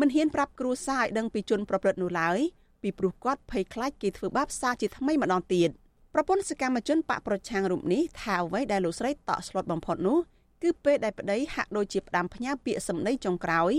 [0.00, 2.38] មិនហ៊ានប្រាប់គ្រួសារឲ្យដឹងពីជនប្រព្រឹត្តនោះឡើយ
[2.82, 5.70] ពីព្រោះគាត់ភ័យខ្លាចគេធ្វើបាបសារជាថ្មីម្ដងទៀត
[6.14, 10.18] ប្រពន្ធសកម្មជនបកប្រឆាំងរូបនេះថាអ្វីដែលលោកស្រីតក់ស្លុតបំផុតនោះ
[10.62, 13.72] គឺពេលដែលប្តីហាក់ដូចជាផ្ដាំផ្ញើពាក្យសម្ដីចុងក្រោយ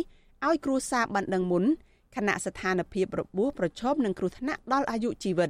[0.48, 1.64] ឲ្យគ្រួសារបានដឹងមុន
[2.16, 5.50] ខណៈស្ថានភាពរបួសប្រឈមនឹងគ្រោះថ្នាក់ដល់អាយុជីវិត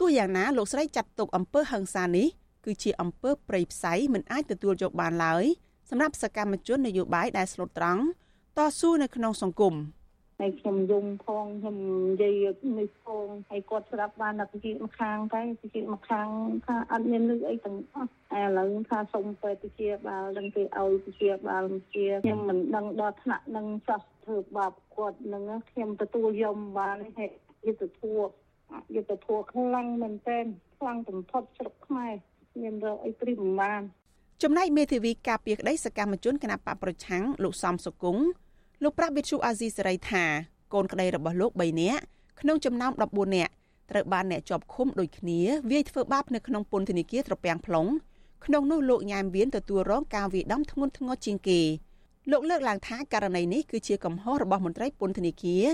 [0.00, 2.28] ទោះយ៉ាងណាលោកស្រីចាត់ទុកអំពើហិង្សានេះ
[2.64, 5.44] គឺជាអំពើប្រៃផ្សៃមិនអាចទទួលយកបានឡើយ
[5.90, 8.02] សម្រាប់សកម្មជននយោបាយដែលស្លូតត្រង់
[8.56, 9.74] តស៊ូនៅក្នុងសង្គម
[10.44, 11.76] ហើយខ្ញុំយំផងខ្ញុំ
[12.10, 12.46] និយាយ
[12.78, 15.40] នេះផងហើយគាត់ស្ដាប់បានតែជាម្ខាងតែ
[15.74, 16.26] ជាម្ខាង
[16.66, 27.30] ថាអត់មានលឺអីទាំងអស់ឥឡូវថាសុំពេទ្យវិជាបាលដឹងគេឲ្យវិជាបាលវិជាខ្ញុំមិនដឹងដល់ថ្នាក់នឹងសោះធ្វើបាបគាត់នឹងខ្ញុំទទួលយំបានហើយ
[27.66, 28.18] យុទ្ធធัว
[28.94, 30.46] យុទ្ធធัวខ្លាំងមែនទែន
[30.78, 32.12] ខ្លាំងបំផុតស្រុកខ្មែរ
[32.60, 33.82] មានរកអីព្រីមិនបាន
[34.42, 38.22] ចំណែកមេធាវីការពារក្តីសកម្មជនគណបកប្រឆាំងលោកសំសុគង្គ
[38.82, 40.24] លោកប្រាក់វិទ្យុអាស៊ីសេរីថា
[40.74, 42.02] កូនក្តីរបស់លោក3នាក់
[42.40, 43.52] ក្នុងចំណោម14នាក់
[43.90, 47.90] ត្រូវបានអ្នកជាប់ឃុំដូចគ្នាវាយធ្វើបាបនៅក្នុងពន្ធនាគារត្រពាំង plong
[48.44, 51.60] ក្នុងនោះលោកញ៉ែមវៀនទទួលរងការវាយដំធ្ងន់ធ្ងរជាងគេ
[52.30, 55.64] លោកលើកឡើងថាករណីនេះគឺជាកំហុសរបស់មន្ត្រីពន្ធនាគារ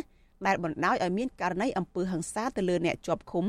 [0.47, 3.47] ដែលបណ្ដោយឲ្យមានករណីអំពើហិង្សាទៅលើអ្នកជាប់ឃុំ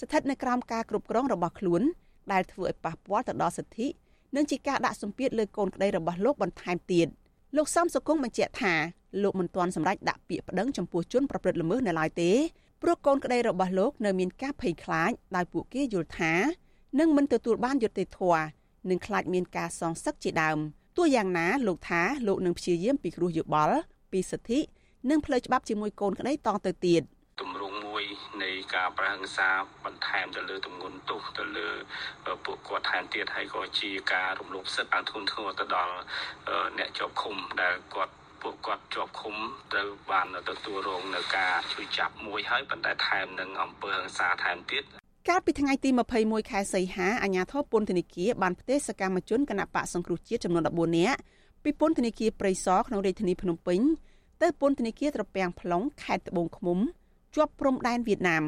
[0.00, 1.82] ស្ថិតនៅក្រោមការគ្រប់គ្រងរបស់ខ្លួន
[2.32, 3.86] ដែលធ្វើឲ្យប៉ះពាល់ទៅដល់សិទ្ធិ
[4.36, 7.06] និងជាការដាក់សម្ពាធលើកូនក្តីរបស់លោកបន្ថែមទៀត
[7.56, 8.74] លោកសំសុគង្គបញ្ជាក់ថា
[9.22, 12.30] លោកមិនទាន់សម្រេចដាក់ពាក្យប្តឹងចំពោះជនប្រព្រឹត្តល្មើសនៅឡើយទេ
[12.82, 16.34] ព្រោះកូនក្តីរបស់លោកនៅមានការភ័យខ្លាចដោយពួកគេយល់ថា
[16.98, 18.44] នឹងមិនទទួលបានយុត្តិធម៌
[18.90, 20.58] និងខ្លាចមានការសងសឹកជាដើម
[20.96, 23.78] ទោះយ៉ាងណាលោកថាលោកនឹងព្យាយាមពិគ្រោះយោបល់
[24.12, 24.60] ពីសិទ្ធិ
[25.10, 27.02] និងផ្លូវច្បាប់ជាមួយកូនក្តីតទៅទៀត
[27.40, 28.04] ទម្រង់មួយ
[28.42, 29.48] នៃការប្រហិង្សា
[29.84, 31.68] បន្ថែមទៅលើទម្ងន់ទោសទៅលើ
[32.44, 35.94] ពួកគាត់ថែមទៀតហើយក៏ជាការរំលោភសិទ្ធិអធុនធ្ងរទៅដល់
[36.78, 38.12] អ្នកជាប់ឃុំដែលគាត់
[38.42, 39.36] ពួកគាត់ជាប់ឃុំ
[39.72, 44.82] ត្រូវបានទទួលរងនៅការជួយចាប់មួយហើយប៉ុន្តែថែមនឹងអំពើហិង្សាថែមទៀត
[45.28, 45.90] កាលពីថ្ងៃទី
[46.20, 51.18] 21ខែសីហាអាជ្ញាធរពន្ធនាគារបានផ្ទេរសកម្មជនគណៈបកសង្គ្រោះជាតិចំនួន14នាក់
[51.62, 53.80] ពីពន្ធនាគារព្រៃសរក្នុងរាជធានីភ្នំពេញ
[54.42, 56.78] ទៅពន្ធនាគារត្រពាំង plong ខេត្តត្បូងឃ្មុំ
[57.34, 58.44] ជាប់ព្រំដែនវៀតណាម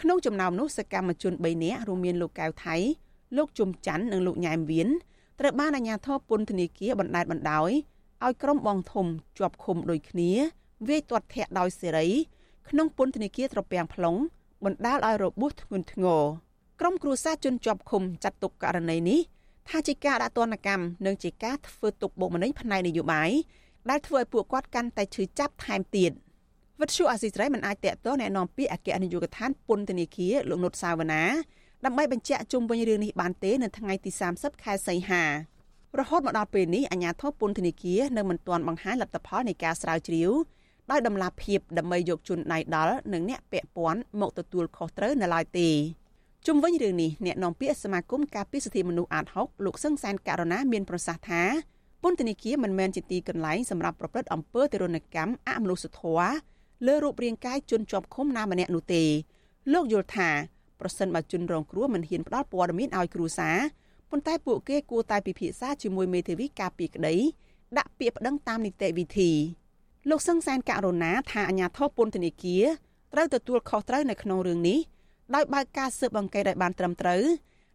[0.00, 2.76] ក្នុងចំណោមនោះសកម្មជន3នាក់រួមមានលោកកៅថៃ
[3.36, 4.88] លោកជុំច័ន្ទនិងលោកញ៉ែមវៀន
[5.40, 7.70] ត្រូវបានអាជ្ញាធរពន្ធនាគារបណ្តែតបណ្តោយ
[8.25, 9.07] ឲ្យក្រុមបងធំ
[9.37, 10.31] ជាប់ឃុំដូចគ្នា
[10.87, 12.07] វាយទាត់ធាក់ដោយសេរី
[12.69, 14.17] ក្នុងពន្ធនាគារត្រពាំង plong
[14.65, 16.23] បណ្ដាលឲ្យរបួសធ្ងន់ធ្ងរ
[16.79, 19.19] ក្រុមគ្រួសារជនជាប់ឃុំចាត់ទុកករណីនេះ
[19.69, 23.31] ថាជាការដាក់ទណ្ឌកម្មនិងជាការធ្វើទុកបុកម្នេញផ្នែកនយោបាយ
[23.89, 26.11] ដែលធ្វើឲ្យពួកគាត់កាន់តែឈឺចាប់ថែមទៀត
[26.81, 31.23] វិទ្យុអាស៊ីសេរីមិនអាចតាក់ទងแนะនាំពាក្យអគ្គនាយកដ្ឋានពន្ធនាគារលោកនុតសាវណ្ណា
[31.85, 35.23] ដើម្បីបញ្ជាក់ជុំវិញរឿងនេះបានទេនៅថ្ងៃទី30ខែសីហា
[35.96, 40.30] រហូតមកដល់ពេលនេះអាជ្ញាធរពន្ធនាគារនៅមិនទាន់បង្ហាញលទ្ធផលនៃការស្រាវជ្រាវ
[40.90, 45.68] ដោយដំណាភាពដើម្បីយកជនដៃដល់និងអ្នកពាក់ព័ន្ធមកទទួលខុសត្រូវនៅឡើយទេ
[46.46, 51.42] ជុំវិញរឿងនេះអ្នកនាំពាក្យសមាគមការពារសិទ្ធិមនុស្សអាត6លោកសឹងសានករណាមានប្រសាសន៍ថា
[52.02, 56.30] ពន្ធនាគារមិនមែនជាទីកន្លែងសម្រាប់ប្រព្រឹត្តអំពើទរណកម្មអមនុស្សធម៌
[56.86, 59.02] លើរូបរាងកាយជនជាប់ឃុំណាម្នាក់នោះទេ
[59.72, 60.30] លោកយល់ថា
[60.80, 63.58] ប្រសិនបើជនរងគ្រោះមិនហ៊ានផ្ដល់ព័ត៌មានឲ្យគ្រួសារ
[64.10, 67.14] ប៉ុន្តែពួកគេគួរតែពិភាក្សាជាមួយមេធាវីការពីក្តី
[67.78, 69.30] ដាក់ពាក្យប្តឹងតាមនីតិវិធី
[70.10, 72.64] លោកសឹងសែនករណាថាអាញាធរពន្ធនាគារ
[73.12, 74.78] ត្រូវទទួលខុសត្រូវនៅក្នុងរឿងនេះ
[75.34, 77.22] ដោយបើកការស៊ើបអង្កេតឲ្យបានត្រឹមត្រូវ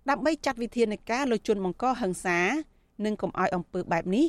[0.10, 2.40] ដើម្បីចាត់វិធានការលើជនបង្កហិង្សា
[3.06, 4.26] និងកុំឲ្យអំពើបែបនេះ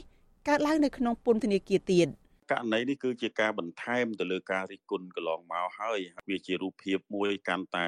[0.48, 2.09] កើតឡើងនៅក្នុងពន្ធនាគារទៀត។
[2.55, 5.98] ករណីនេះគឺជាការបន្ថែមទៅលើការរិះគន់កន្លងមកហើយ
[6.30, 7.86] វាជារូបភាពមួយកាន់តែ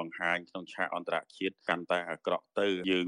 [0.00, 3.06] បង្ហាញក្នុងឆាកអន្តរជាតិកាន់តែអាក្រក់ទៅយើង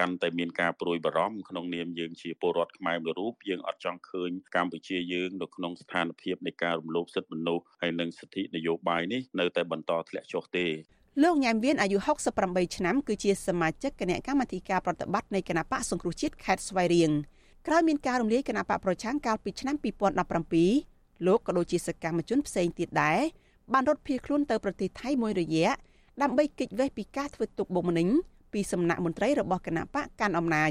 [0.00, 10.66] កាន់តែមានការព្រួយបារម្ភក្នុងនាមយើងជាពលរដ្ឋខ្មែរមួយរូបយើងអត់ចង់ឃើញកម្ពុជាយើងនៅក្នុងស្ថានភាពនៃការរំលោភសិទ្ធិមនុស្សហើយនិងសិទ្ធិនយោបាយនេះនៅតែបន្តធ្លាក់ចុះទេ
[11.22, 11.98] លោកញ៉ែមវៀនអាយុ
[12.38, 17.12] 68ឆ្នាំគឺជាសមាជិកគណៈកម្មាធិការប្រតិបត្តិនៃគណៈបកសង្គ្រោះជាតិខេត្តស្វាយរៀង
[17.70, 19.76] ក្រោយមានការរំលាយគណៈបកប្រឆាំងកាលពីឆ្នាំ
[20.50, 23.20] 2017លោកក៏ដូចជាសកម្មជនផ្សេងទៀតដែរ
[23.72, 25.68] បានរត់ភៀសខ្លួនទៅប្រទេសថៃមួយរយៈ
[26.22, 28.08] ដើម្បីគេចវេះពីការធ្វើទុកបុកម្នេញ
[28.52, 30.70] ពីសំណាក់មន្ត្រីរបស់គណៈបកកាន់អំណាច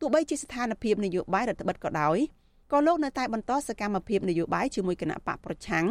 [0.00, 2.16] ទោះបីជាស្ថានភាពនយោបាយរដ្ឋបិទក៏ដោយ
[2.72, 5.86] ក៏លោកនៅតែបន្តសកម្មភាពនយោបាយជាមួយគណៈបកប្រឆាំង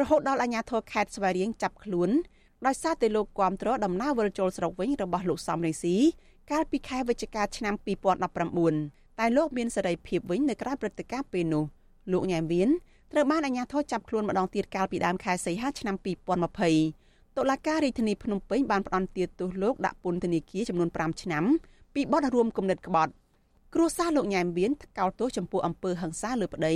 [0.00, 2.10] រហូតដល់អាជ្ញាធរខេត្តស្វាយរៀងចាប់ខ្លួន
[2.66, 5.96] ដោយសារតែលោកគាំទ្រដំណើរវិលជុលស្រុកវិញរបស់លោកសំរងស៊ី
[6.50, 7.74] កាលពីខែវិច្ឆិកាឆ្នាំ
[8.78, 11.64] 2019 តែលោកមានសេរីភាពវិញនៅក្រៅព្រឹត្តិការណ៍ពេលនោះ
[12.12, 12.68] លោកញ៉ែមវៀន
[13.12, 15.96] ត្រូវបានអាជ្ញាធរចាប់ខ្លួនម្ដងទៀតកាលពីដើមខែសីហាឆ្នាំ
[16.66, 21.44] 2020តុលាការរាជធានីភ្នំពេញបានផ្តន្ទាទោសលោកដាក់ពន្ធនាគារចំនួន5ឆ្នាំ
[21.94, 23.12] ពីបទរួមគំនិតក្បត់
[23.74, 26.74] គ្រួសារលោកញ៉ែមវៀនថ្កោលទោសចំពោះអំពើហិង្សាលើប្តី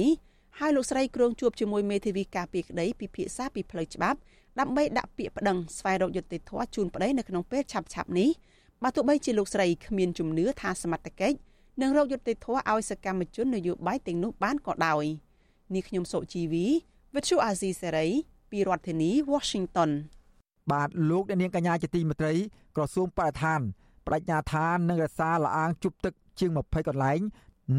[0.59, 4.19] ហើយលោកស្រីគ្រងជួបជាមួយមេធាវីការពារក្តីពិភាក្សាពីផ្លូវច្បាប់
[4.61, 8.29] ដើម្បីដាក់ពាក្យប្តឹងស្វែងរកយុត្តិធម៌ជូនប្តីនៅក្នុងពេលឆាប់ៗនេះ
[8.83, 11.37] បើទោះបីជាលោកស្រីគ្មានជំនឿថាសមត្ថកិច្ច
[11.81, 15.05] និងរកយុត្តិធម៌ឲ្យសកម្មជននយោបាយទាំងនោះបានក៏ដោយ
[15.75, 16.67] នេះខ្ញុំសុជីវី
[17.15, 18.07] វិទ្យុអាស៊ីសេរី
[18.51, 19.91] ពីរដ្ឋធានី Washington
[20.73, 22.35] បាទលោកអ្នកនាងកញ្ញាជាទីមេត្រី
[22.77, 23.61] ក្រសួងបរិស្ថាន
[24.07, 27.21] បដិញ្ញាថានឹងរក្សាលអាងជប់ទឹកជាង20កន្លែង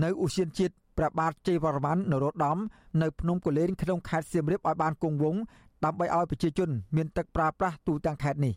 [0.04, 2.58] នៅឧស្សាហជាតិព្រះបាទជ័យវរ្ម័ននរោត្តម
[3.02, 5.41] នៅភ្នំកូលែនក្នុងខេត្តសៀមរាបឲ្យបានគង់វង្ស
[5.84, 8.54] ដើម្បីឲ្យប្រជាជន មានទឹកប្រើប្រាស់ទូទាំងខេត្តនេះ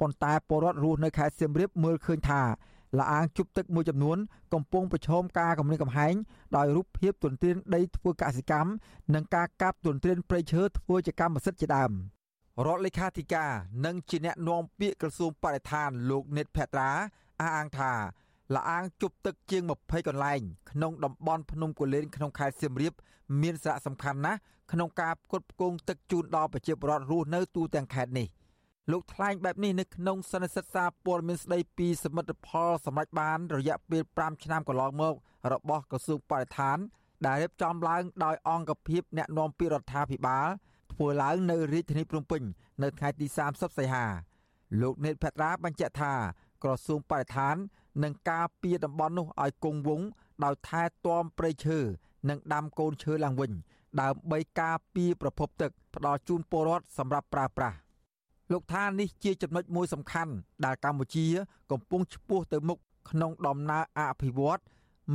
[0.00, 2.42] ប៉ុន្តែពលរដ្ឋរស់នៅខេត្តសៀមរាបមើលឃើញថា
[2.98, 4.18] លអាងជប់ទឹកមួយចំនួន
[4.54, 6.14] កំពុងប្រឈមការគំរាមកំហែង
[6.56, 8.70] ដោយរូបភាពទន្ទ្រានដីធ្វើកសិកម្ម
[9.14, 11.92] និងការកាប់ទន្ទ្រានព្រៃឈើធ្វើជាកម្មសិទ្ធិជាដើម
[12.66, 13.50] រដ្ឋលេខាធិការ
[13.84, 16.90] និងជាអ្នកនាំពាក្យក្រសួងបរិស្ថានលោកនិតភត្រា
[17.40, 17.92] អះអាងថា
[18.54, 20.40] លអាងជប់ទឹកជាង20កន្លែង
[20.70, 22.92] ក្នុងតំបន់ភ្នំគូលែនក្នុងខេត្តសៀមរាប
[23.42, 24.38] មានសារៈសំខាន់ណាស់
[24.72, 28.28] ក្នុងការផ្គត់ផ្គង់ទឹកជូនដល់ប្រជាពលរដ្ឋរស់នៅទូទាំងខេត្តនេះ។
[28.92, 35.14] លោកថ្លែងបែបនេះនៅក្នុងសន្និសីទសារព័ត៌មានស្ដីពីសមិទ្ធផលសម្រាប់បាន រយៈពេល5ឆ្នាំកន្លងមក
[35.52, 36.78] របស់ក្រសួងបរិស្ថាន
[37.26, 40.48] ដែលរៀបចំឡើងដោយអង្គភាពអ្នកណែនាំពីរដ្ឋាភិបាល
[40.92, 42.42] ធ្វើឡើងនៅរាជធានីភ្នំពេញ
[42.82, 44.06] នៅថ្ងៃទី30សីហា
[44.82, 46.12] លោកនេតភត្រាបញ្ជាក់ថា
[46.62, 47.56] ក្រសួងបរិស្ថាន
[48.02, 50.08] នឹងការពារតំបន់នោះឲ្យគង់វង្ស
[50.44, 51.78] ដោយថែទាំព្រៃឈើ
[52.28, 53.52] និងដាំកូនឈើឡើងវិញ
[54.00, 57.76] ដើម្បីការពារប្រភពទឹក ផ្ដល់ជូនពលរដ្ឋសម្រាប់ប្រើប្រាស់
[58.52, 60.32] លោកថានេះជាចំណុចមួយសំខាន់
[60.64, 61.26] ដែលកម្ពុជា
[61.70, 62.78] កំពុងឆ្ពោះទៅមុខ
[63.10, 64.62] ក្នុងដំណើរអភិវឌ្ឍ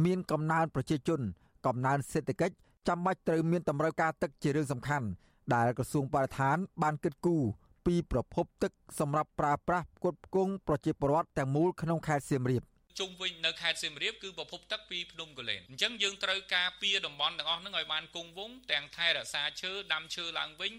[0.06, 1.22] មានកំណើនប្រជាជន
[1.66, 2.56] កំណើនសេដ្ឋកិច្ច
[2.88, 5.08] ចាំបាច់ត្រូវមានតម្រូវការទឹកជារឿងសំខាន់
[5.54, 7.44] ដែលក្រសួងបរិស្ថាន បានគិតគូរ
[7.86, 12.64] ពីប្រភពទឹកសម្រាប់ប្រើប្រាស់ផ្គត់ផ្គង់ប្រជាពលរដ្ឋទាំងមូលក្នុងខេត្តសៀមរាប
[13.00, 20.72] ជុំវិញនៅខេត្តសៀមរាបគឺប្រភពទឹកពីភ្នំកលែនអញ្ចឹងយើងត្រូវការពារតំបន់ទាំងអស់ហ្នឹងឲ្យបានគង់វង្សទាំងថែរក្សាឈើដាំឈើឡើងវិញ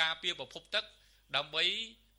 [0.00, 0.84] ការពារប្រភពទឹក
[1.36, 1.64] ដើម្បី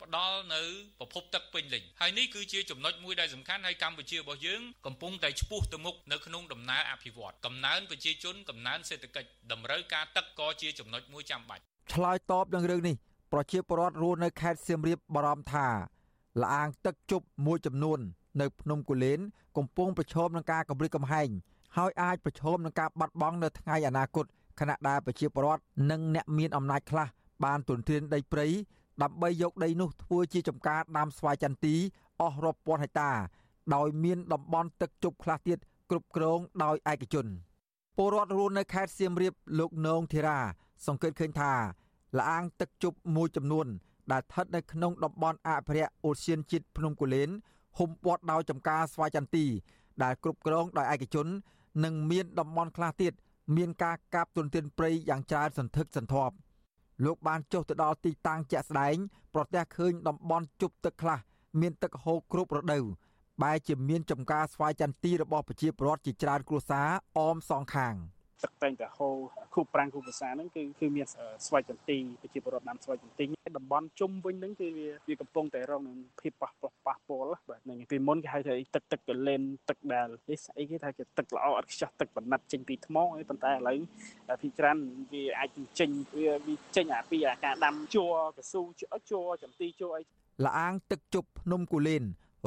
[0.01, 0.61] ផ្ដល់នៅ
[0.99, 12.95] ប្រភពទឹកពេញលេញហើយនេះគឺជាចំណុចមួយដែលសំខាន់ហើយកម្ពុជារបស់យើងកំពុងតែឆ្ពោះទៅមុខនៅក្នុងដំណើរអភិវឌ្ឍកំណើនប្រជាជនកំណើនសេដ្ឋកិច្ចតម្រូវការទឹកក៏ជាចំណុចមួយចាំបាច់ឆ្លើយតបនឹងរឿងនេះ
[13.33, 15.67] ប្រជាពលរដ្ឋរស់នៅខេត្តសៀមរាបបារម្ភថា
[16.41, 17.99] លអាងទឹកជប់មួយចំនួន
[18.41, 19.19] នៅភ្នំគូលែន
[19.57, 21.29] កំពុងប្រឈមនឹងការគំរាមកំហែង
[21.77, 24.25] ហើយអាចប្រឈមនឹងការបាត់បង់នៅថ្ងៃអនាគត
[24.59, 27.07] ខណៈដែលប្រជាពលរដ្ឋនិងអ្នកមានអំណាចខ្លះ
[27.45, 28.47] បានទន្ទ្រានដីព្រៃ
[29.03, 31.75] ដើម្បីយកដីនោះធ្វើជាចំការដាំស្វាយចន្ទី
[32.21, 33.11] អស់រាប់ពាន់ហិកតា
[33.75, 35.57] ដោយមានតំបន់ទឹកជប់ខ្លះទៀត
[35.89, 37.25] គ្រប់គ្រងដោយឯកជន
[37.97, 40.39] ពលរដ្ឋរស់នៅខេត្តសៀមរាបលោកនងធីរា
[40.85, 41.53] សង្កេតឃើញថា
[42.17, 43.67] លអាងទឹកជប់មួយចំនួន
[44.11, 47.29] ដែលស្ថិតនៅក្នុងតំបន់អភិរក្សអូសៀនជាតិភ្នំគូលែន
[47.77, 49.45] ហុំព័ទ្ធដោយចំការស្វាយចន្ទី
[50.03, 51.27] ដែលគ្រប់គ្រងដោយឯកជន
[51.83, 53.13] និងមានតំបន់ខ្លះទៀត
[53.55, 56.35] មានការកាប់ទន្ទ្រានព្រៃយ៉ាងច្រើនសន្ធឹកសន្ធាប់
[57.03, 58.95] លោកបានចុះទៅដល់ទីតាំងជាក់ស្ដែង
[59.33, 61.19] ប្រទះឃើញតំបន់ជប់ទឹកខ្លះ
[61.61, 62.85] មានទឹកហូរគ្រប់រដូវ
[63.43, 66.87] បែរជាមានចំការស្វាយចន្ទីរបស់ប្រជាពលរដ្ឋជាច្រើនគ្រួសារ
[67.17, 67.95] អមសងខាង
[68.43, 69.15] ទឹកតែងតែហូរ
[69.53, 71.07] ខូបប្រាំងខូបភាសាហ្នឹងគឺគឺមាន
[71.45, 73.25] ស្វ័យចន្ទីប្រជាពលរដ្ឋដាំស្វ័យចន្ទី
[73.57, 83.77] តំបន់ជុំវិញហ្នឹងគឺវាវាកំពុងតែរងនឹងភាពប៉ះពាល់ប៉ះពាល់បាទ ហ្នឹងពីមុនគេហៅថាទឹកទឹកកលែនទឹកដែលនេះស្អីគេថាជាទឹកល្អអត់ខ្ចោះទឹកបណ្ណិតចេញពីថ្មអីប៉ុន្តែឥឡូវ
[84.41, 84.77] ភាគច្រើន
[85.11, 85.49] វាអាច
[85.79, 88.61] ចេញវាវាចេញអាពីអាការដាំជួរកស៊ូ
[89.09, 90.01] ជួរចន្ទីជួរអី
[90.45, 92.03] លអាងទឹកជប់ភ្នំគូលែន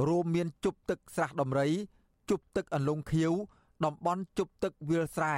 [0.09, 1.69] រួមមានជប់ទឹកស្រះដំរី
[2.31, 3.33] ជប់ទឹកអន្លង់ខៀវ
[3.85, 5.37] តំបន់ជប់ទឹកវាលស្រែ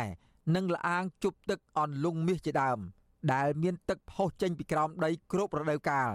[0.54, 2.78] និងលអាងជប់ទឹកអន្លង់មាសជាដើម
[3.32, 6.10] ដែលមានទឹកផុសចេញពីក្រោមដីគ្រប់រដូវកាល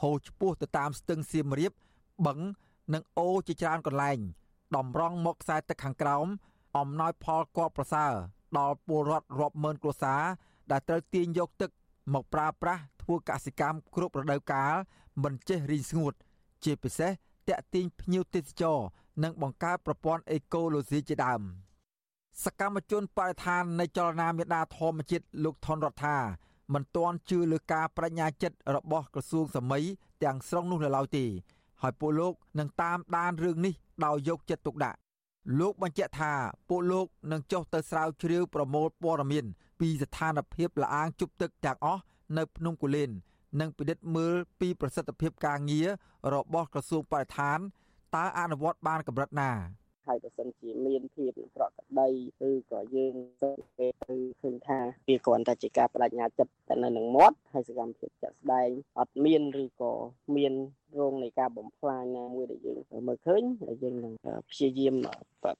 [0.00, 1.72] ហូរឆ្ពោះទៅតាមស្ទឹងសៀមរាប
[2.26, 2.38] បឹង
[2.92, 4.18] និងអូរជាច្រើនកន្លែង
[4.76, 6.26] តម្រង់មកខ្សែទឹកខាងក្រោម
[6.78, 8.12] អំណោយផលគបប្រសើរ
[8.58, 10.22] ដល់ពលរដ្ឋរាប់ម៉ឺនគ្រួសារ
[10.70, 11.70] ដែលត្រូវទាញយកទឹក
[12.14, 14.74] មកប្រើប្រាស់ធ្វើកសិកម្មគ្រប់រដូវកាល
[15.22, 16.14] មិនចេះរីងស្ងួត
[16.64, 17.12] ជាពិសេស
[17.48, 18.78] តាក់ទាញភ្ញៀវទេសចរ
[19.22, 21.40] និងបង្កើតប្រព័ន្ធអេកូឡូស៊ីជាដើម
[22.44, 26.18] សកម្មជនបរិស្ថាននៃចលនាមេដាធម្មជាតិលោកថនរដ្ឋា
[26.74, 29.84] មិនទាន់ជឿលើការបញ្ញាចិត្តរបស់ក្រសួងសម័យ
[30.22, 31.26] ទាំងស្រុងនោះនៅឡើយទេ
[31.82, 33.74] ហើយពួកលោកនឹងតាមដានរឿងនេះ
[34.04, 34.98] ដោយយកចិត្តទុកដាក់
[35.60, 36.32] លោកបញ្ជាក់ថា
[36.68, 39.44] ពួកលោកនឹងចុះទៅស្រាវជ្រាវប្រមូលព័ត៌មាន
[39.80, 42.02] ពីស្ថានភាពលអាងជប់ទឹកទាំងអស់
[42.38, 43.10] នៅភ្នំគូលែន
[43.60, 45.88] និងពិនិត្យមើលពីប្រសិទ្ធភាពការងារ
[46.34, 47.58] របស់ក្រសួងបរិស្ថាន
[48.16, 49.52] តើអនុវត្តបានកម្រិតណា
[50.06, 52.08] ហើយបើសិនជាមានភាពប្រក្រតី
[52.48, 54.78] ឬក៏យើងសង្កេតទៅឃើញថា
[55.08, 58.68] វាគ្រាន់តែជាការបដិញ្ញាចិត្តតែនៅនឹងមាត់ហើយសកម្មភាពជាក់ស្ដែង
[58.98, 59.92] អត់មានឬក៏
[60.36, 60.52] មាន
[60.98, 62.78] រងនៃការបំផ្លាញណាមួយដែលយើង
[63.08, 64.14] មើលឃើញហើយយើងនឹង
[64.50, 64.94] ព្យាយាម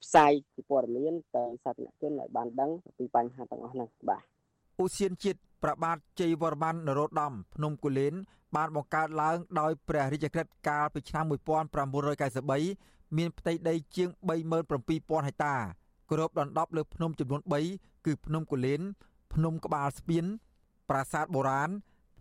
[0.03, 4.23] ផ្សាយពីព័ត៌មានទៅសាធារណជនឲ្យបានដឹងពីបញ្ហាទាំងអស់ហ្នឹងបាទ
[4.83, 8.13] ឧស្សាហជាតិប្របាទជ័យវរ្ម័ននរោត្តមភ្នំគូលែន
[8.55, 11.25] បានបង្កើតឡើងដោយព្រះរាជក្រឹត្យកាលពីឆ្នាំ
[12.01, 14.09] 1993មានផ្ទៃដីជាង
[14.67, 15.55] 37000ហិកតា
[16.11, 17.41] គ្របដណ្ដប់លើភ្នំចំនួន
[17.73, 18.81] 3គឺភ្នំគូលែន
[19.33, 20.25] ភ្នំក្បាលស្ពាន
[20.89, 21.69] ប្រាសាទបុរាណ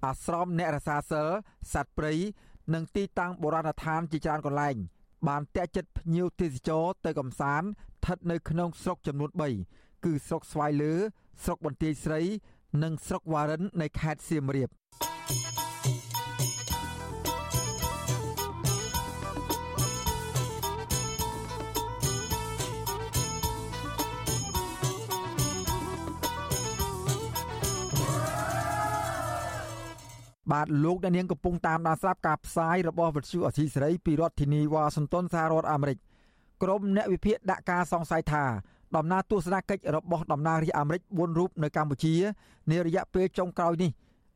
[0.05, 1.29] អាស្រមអ្នករសាសិល
[1.73, 2.13] សត្វព្រៃ
[2.75, 4.77] និងទីតាំងបុរាណដ្ឋានជាច្រើនកន្លែង
[5.29, 9.31] បានតាក់ចិត្តភ្ញៀវទេសចរទៅកំសាន្តស្ថិតនៅក្នុងស្រុកចំនួន
[9.67, 10.93] 3គឺស្រុកស្វាយលើ
[11.45, 12.21] ស្រុកបន្ទាយស្រី
[12.83, 14.69] និងស្រុកវ៉ារិន នៃខេត្តសៀមរាប
[30.53, 35.99] បាទលោកអ្នកនាងកំពុងតាមដានស្រាប់ការផ្សាយរបស់វិទ្យុអសីសេរីពីរដ្ឋធានីវ៉ាស៊ីនតោនសហរដ្ឋអាមេរិក
[36.63, 38.45] ក្រុមអ្នកវិភាគដាក់ការសង្ស័យថា
[38.97, 42.15] ដំណើរទស្សនកិច្ចរបស់តំណាងរាជអាមេរិក4រូបនៅកម្ពុជា
[42.71, 43.91] នារយៈពេលចុងក្រោយនេះ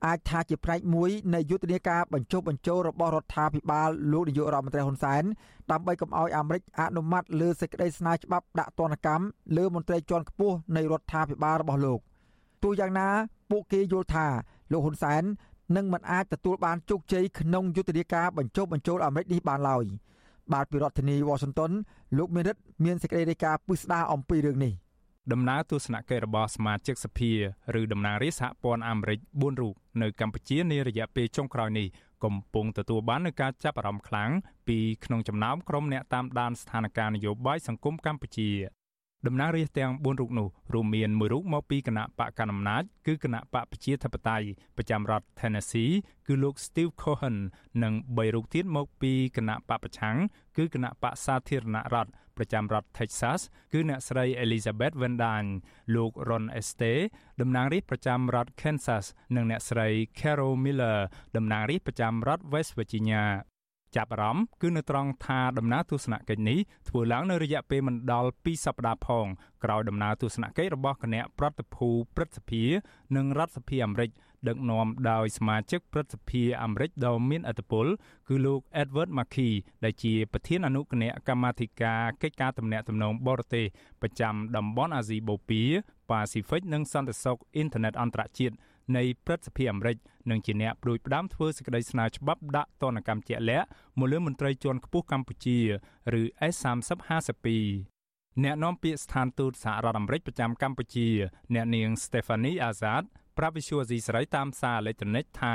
[0.06, 5.22] អាចថាជាផ្នែកមួយនៃយុទ្ធនាការបញ្ចុះបញ្ចូលរបស់រដ្ឋាភិបាលលោកនាយករដ្ឋមន្ត្រីហ៊ុនសែន
[5.70, 9.24] ដើម្បីកុំឲ្យអាមេរិកអនុម័តលើសេចក្តីស្នើច្បាប់ដាក់ទណ្ឌកម្ម
[9.56, 12.00] លើមន្ត្រីជាន់ខ្ពស់នៃរដ្ឋាភិបាលរបស់លោក
[12.62, 13.08] ទោះយ៉ាងណា
[13.50, 14.26] ពួកគេយល់ថា
[14.72, 15.22] លោកហ៊ុនសែន
[15.76, 19.84] នឹងមិនអាចទទួលបានជោគជ័យក្នុងយុទ្ធនាការបញ្ចុះបញ្ចូលអាមេរិកនេះបានឡើយ
[20.52, 21.72] បាទពីរដ្ឋធានី Washington
[22.18, 24.74] លោកមានរិទ្ធមានសេចក្តីរាយការណ៍ពិស្ដារអំពីរឿងនេះ
[25.32, 27.30] ដំណើរទស្សនកិច្ចរបស់សមាជិកសភា
[27.80, 31.86] ឬតំណាងរាស្ត្រសហព័ន្ធអាមេរិក4រូបនៅកម្ពុជានារយៈពេលចុងក្រោយនេះ
[32.24, 34.30] កំពុងទទួលបាននូវការចាប់អារម្មណ៍ខ្លាំង
[34.68, 38.50] ពីក្នុងចំណោមក្រុមអ្នកតាមដានស្ថានភាពនយោបាយសង្គមកម្ពុជា
[39.26, 44.46] តំណាងរាស្ត្រទាំង4រូបនោះរួមមានមួយរូបមកពីគណៈបកកណ្ដាលអំណាចគឺគណៈបកប្រជាធិបតេយ្យ
[44.76, 45.92] ប្រចាំរដ្ឋ Tennessee
[46.26, 47.36] គឺលោក Steve Cohen
[47.82, 50.16] និង3រូបទៀតមកពីគណៈបកប្រឆាំង
[50.56, 53.40] គឺគណៈបកសាធារណរដ្ឋប្រចាំរដ្ឋ Texas
[53.72, 55.46] គឺអ្នកស្រី Elizabeth Warren
[55.94, 57.00] លោក Ron Estee
[57.40, 59.06] តំណាងរាស្ត្រប្រចាំរដ្ឋ Kansas
[59.36, 59.88] និងអ្នកស្រី
[60.20, 60.98] Carol Miller
[61.36, 63.24] តំណាងរាស្ត្រប្រចាំរដ្ឋ West Virginia
[63.96, 69.26] ចាប់អារម្មណ៍គឺនៅត្រង់ថាដំណើរទស្សនកិច្ចនេះធ្វើឡើងនៅរយៈពេលមិនដល់2សប្តាហ៍ផង
[69.64, 72.62] ក្រោយដំណើរទស្សនកិច្ចរបស់គណៈប្រតិភូព្រឹទ្ធសភា
[73.16, 74.10] និងរដ្ឋសភាអាមេរិក
[74.48, 77.86] ដឹកនាំដោយសមាជិកព្រឹទ្ធសភាអាមេរិកដ៏មានឥទ្ធិពល
[78.28, 79.50] គឺលោក Edward Markey
[79.84, 83.66] ដែលជាប្រធានអនុគណៈកម្មាធិការកិច្ចការទំនាក់ទំនងបរទេស
[84.02, 85.66] ប្រចាំតំបន់អាស៊ីបូព៌ា
[86.10, 88.54] ប៉ាស៊ីហ្វិកនិងសន្តិសុខអ៊ីនធឺណិតអន្តរជាតិ
[88.96, 89.96] នៃព្រឹទ្ធសភាអាមេរិក
[90.30, 93.66] និងជាអ្នកប្រួយផ្ដាំធ្វើសេចក្តីស្នើច្បាប់ដាក់ទណ្ឌកម្មជាក់លាក់
[93.98, 95.58] មកលើមន្ត្រីជាន់ខ្ពស់កម្ពុជា
[96.20, 96.22] ឬ
[96.52, 97.94] S3052
[98.44, 101.08] អ្នកនាំពាក្យស្ថានទូតសហរដ្ឋអាមេរិកប្រចាំកម្ពុជា
[101.54, 103.04] អ្នកនាង Stephanie Azad
[103.38, 105.54] ប្រាប់វិសុយអេស៊ីស្រីតាមសារអេឡិចត្រូនិកថា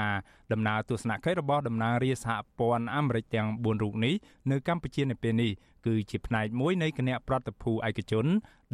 [0.52, 4.16] ដំណើរទស្សនកិច្ចរបស់តំណាងរាជសហព័ន្ធអាមេរិកទាំង4រូបនេះ
[4.52, 5.52] នៅកម្ពុជានៅពេលនេះ
[5.86, 8.26] គឺជាផ្នែកមួយនៃគណៈប្រតិភូឯកជន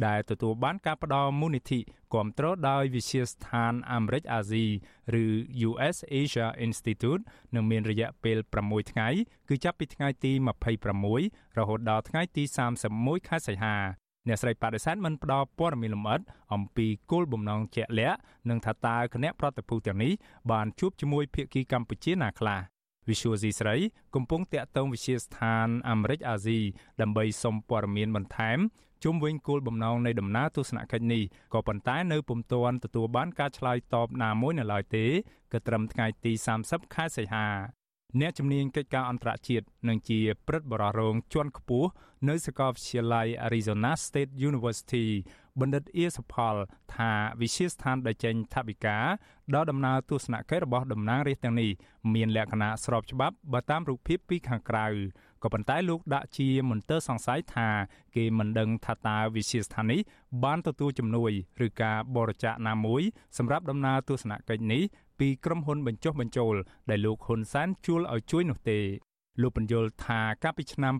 [0.06, 1.80] ដែលទទួលបានការផ្ដល់មូលនិធិ
[2.12, 4.64] គ្រប់គ្រងដោយវិទ្យាស្ថានអាមេរិកអាស៊ី
[5.22, 5.24] ឬ
[5.68, 7.22] US Asia Institute
[7.54, 9.08] នឹងមានរយៈពេល6ថ្ងៃ
[9.48, 10.32] គឺចាប់ពីថ្ងៃទី
[10.94, 12.44] 26រហូតដល់ថ្ងៃទី
[12.86, 16.20] 31ខែសីហា អ្នកស្រីបដិសេធមិនផ្ដល់ព័ត៌មានលម្អិត
[16.54, 18.18] អំពីគោលបំណងជាក់លាក់
[18.48, 20.12] និងថាតើគណៈប្រតិភូទាំងនេះ
[20.50, 22.60] បានជួបជាមួយភាគីកម្ពុជាណាខ្លះ
[23.08, 23.76] Visual C ស្រី
[24.14, 26.58] កំពុងតាក់ទងវិជាស្ថានអាមេរិកអាស៊ី
[27.00, 28.58] ដើម្បីសុំព័ត៌មានបន្ថែម
[29.04, 31.22] ជុំវិញគោលបំណងនៃដំណើរទស្សនកិច្ចនេះ
[31.54, 35.06] ក៏ប៉ុន្តែនៅពុំទាន់ទទួលបានការឆ្លើយតបណាមួយនៅឡើយទេ
[35.52, 36.32] ក៏ត្រឹមថ្ងៃទី
[36.64, 37.46] 30ខែសីហា
[38.20, 41.88] អ្នកជំនាញកិច្ចការអន្តរជាតិនិងជាព្រឹទ្ធបរិរងជាន់ខ្ពស់
[42.28, 45.06] នៅសាកលវិទ្យាល័យ Arizona State University
[45.60, 46.54] បណ្ឌិតអៀសផល
[46.94, 47.10] ថា
[47.40, 48.98] វិជាស្ថានដែលចេញថវិកា
[49.54, 51.70] ដល់ដំណើរទស្សនកិច្ចរបស់តំណាងរាស្ត្រទាំងនេះ
[52.14, 54.86] មានលក្ខណៈស្របច្បាប់បើតាមរូបភាពពីខាងក្រៅ
[55.42, 57.68] ក៏ប៉ុន្តែលោកដាក់ជាមន្ទិលសង្ស័យថា
[58.16, 60.00] គេមិនដឹងថាតើវិជាស្ថាននេះ
[60.44, 61.30] បានទទួលជំនួយ
[61.66, 63.02] ឬការបរិច្ចាគណាមួយ
[63.38, 64.82] សម្រាប់ដំណើរទស្សនកិច្ចនេះ
[65.18, 66.54] ពីក្រុមហ៊ុនបញ្ចុះបញ្ចូល
[66.90, 68.78] ដែលលោកហ៊ុនសែនជួលឲ្យជួយនោះទេ
[69.40, 70.94] លោកបញ្យល់ថាកាលពីឆ្នាំ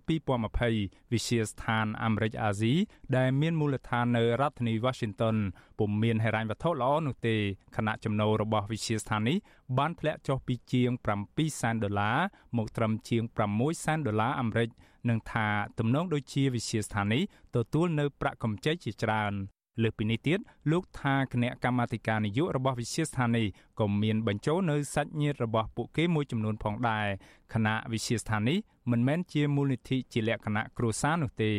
[0.53, 2.74] 2020វិជាស្ថានអាមេរិកអាស៊ី
[3.16, 5.37] ដែលមានមូលដ្ឋាននៅរដ្ឋធានី Washington
[5.78, 7.37] ពុំមានហិរញ្ញវត្ថុល្អនោះទេ
[7.76, 9.37] ខណៈចំណូលរបស់វិជាស្ថាននេះ
[9.78, 10.91] បានធ្លាក់ចុះពីជាង
[11.26, 12.18] 7សែនដុល្លារ
[12.57, 13.22] មកត្រឹមជាង
[13.55, 14.68] 6សែនដុល្លារអាមេរិក
[15.09, 15.47] នឹងថា
[15.78, 17.22] ទំនងដូចជាវិជាស្ថាននេះ
[17.57, 19.34] ទទួលនៅប្រាក់កម្ចីជាច្រើន
[19.83, 20.39] លើសពីនេះទៀត
[20.70, 23.47] លោកថាគណៈកម្មាធិការនយោបាយរបស់វិទ្យាស្ថាននេះ
[23.81, 27.07] ក៏មានបញ្ចូលនៅសាច់ញាតិរបស់ពួកគេមួយចំនួនផងដែរ
[27.55, 28.59] គណៈវិទ្យាស្ថាននេះ
[28.91, 31.53] មិនមែនជាមូលនិធិជាលក្ខណៈគ្រួសារនោះទេ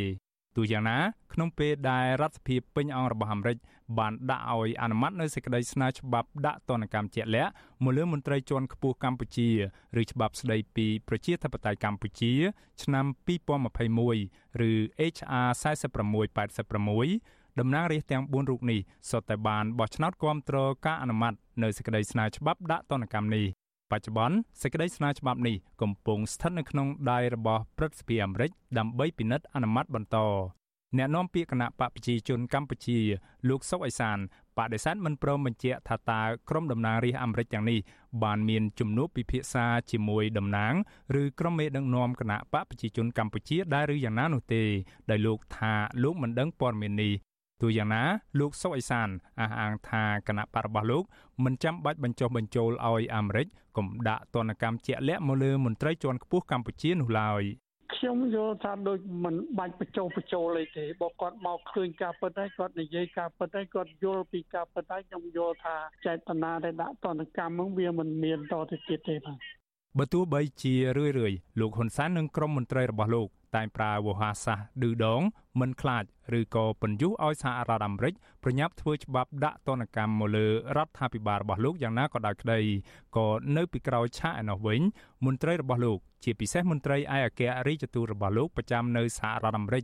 [0.55, 0.97] ទូយ៉ាងណា
[1.33, 3.57] ក្នុងពេលដែលរដ្ឋសភាពេញអង្គរបស់អាមេរិក
[3.97, 7.51] បានដាក់ឲ្យអនុម័តនៅសេចក្តីស្នើច្បាប់ដាក់ទណ្ឌកម្មជាក់លាក់
[7.83, 9.49] មកលើមន្ត្រីជាន់ខ្ពស់កម្ពុជា
[10.01, 12.33] ឬច្បាប់ស្តីពីប្រជាធិបតេយ្យកម្ពុជា
[12.83, 14.71] ឆ្នាំ2021ឬ
[15.13, 18.79] HR 4686 តំណាងរាស្ត្រទាំង4រូបនេះ
[19.09, 21.33] សុទ្ធតែបានបោះឆ្នោតគាំទ្រការអនុម័ត
[21.63, 23.45] នៅសេចក្តីស្នើច្បាប់ដាក់ទណ្ឌកម្មនេះ
[23.91, 30.17] បច្ចុប្បន្នសេចក្តីស្នើច្បាប់នេះកំពុងស្ថិតនៅក្នុងដៃរបស់ព្រឹទ្ធសភាអាមេរិកដើម្បីពិនិត្យអនុម័តបន្ត
[30.97, 32.99] អ្នកនាំពាក្យគណៈបកប្រជាជនកម្ពុជា
[33.49, 34.17] លោកសុកអេសាន
[34.57, 37.79] បដិសេធមិនព្រមបញ្ជាក់ថាតើក្រុមតំណាងរាស្ត្រអាមេរិកទាំងនេះ
[38.23, 40.73] បានមានជំនួបពិភាក្សាជាមួយតំណាង
[41.21, 44.63] ឬក្រុមមេដឹកនាំគណៈបកប្រជាជនកម្ពុជាដែរឬយ៉ាងណានោះទេ
[45.09, 47.13] ដោយលោកថាលោកមិនដឹងព័ត៌មាននេះ
[47.61, 48.03] ទោះយ៉ាងណា
[48.39, 51.03] លោកសុកអេសានអះអាងថាគណៈបករបស់លោក
[51.43, 53.47] មិនចាំបាច់បញ្ចុះបញ្ចូលឲ្យអាមេរិក
[53.77, 57.43] កុំដាក់ទណ្ឌកម្មជាក់លាក់មកលើមន្ត្រីជាន់ខ្ពស់កម្ពុជានោះឡើយ
[57.95, 69.37] ខ្ញុំយល់ថាដូចមិនបាច់បញ្ចុះបញ្ចូលអីទេបើគាត់មកឃើញការពិតហើយគាត់និយាយការពិតហើយគាត់យល់ពីការពិតហើយខ្ញុំយល់ថាចេតនាដែលដាក់ទណ្ឌកម្មហ្នឹងវាមិនមានតទៅទៀតទេបាទ
[69.97, 75.21] បើទោះបីជារឿយរឿយលោកហ៊ុនសែននិងក្រុមមន្ត្រីរបស់លោក តែងប្រើវោហារសាស្ត្រឌឺដង
[75.59, 76.03] មិនខ្លាច
[76.39, 82.59] ឬក៏បញ្យុះឲ្យសហរដ្ឋអាមេរិកប្រញាប់ធ្វើច្បាប់ដាក់ទណ្ឌកម្មមកលើរដ្ឋាភិបាលរបស់លោកយ៉ាងណាក៏ដោយក្តី
[83.17, 83.27] ក៏
[83.57, 84.81] នៅពីក្រោយឆាកឯនោះវិញ
[85.25, 89.83] មន្ត្រីរបស់លោកជាពិសេសមន្ត្រីឯកអគ្គរដ្ឋទូតរបស់លោកប្រចាំនៅសហរដ្ឋអាមេរិក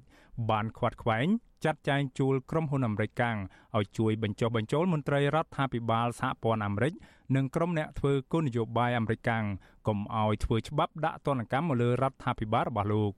[0.49, 1.27] បានខ្វាត់ខ្វែង
[1.65, 3.37] ចាត់ចែងជួលក្រុមហ៊ុនអាមេរិកកាំង
[3.77, 6.93] ឲ្យជួយបញ្ចុះបញ្ចូលមន្ត្រីរដ្ឋាភិបាលសហព័ន្ធអាមេរិក
[7.35, 9.45] និងក្រុមអ្នកធ្វើគោលនយោបាយអាមេរិកកាំង
[9.87, 13.13] កុំឲ្យធ្វើច្បាប់ដាក់ទណ្ឌកម្មមកលើរដ្ឋាភិបាលរបស់លោក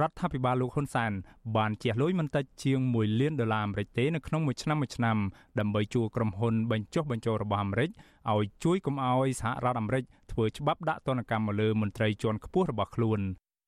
[0.00, 1.12] រដ្ឋាភិបាលលោកហ៊ុនសែន
[1.56, 5.16] បានជះលុយមិនតិចជាង1លានដុល្លារអាមេរិកទេនៅក្នុងមួយឆ្នាំមួយឆ្នាំ
[5.58, 7.90] ដើម្បីជួក្រុមហ៊ុនបញ្ចុះបញ្ចូលរបស់អាមេរិក
[8.32, 13.20] ឲ្យជួយកុំឲ្យសហរដ្ឋអាមេរិកធ្វើច្បាប់ដាក់ទណ្ឌកម្មមកលើមន្ត្រីជាន់ខ្ពស់របស់ខ្លួន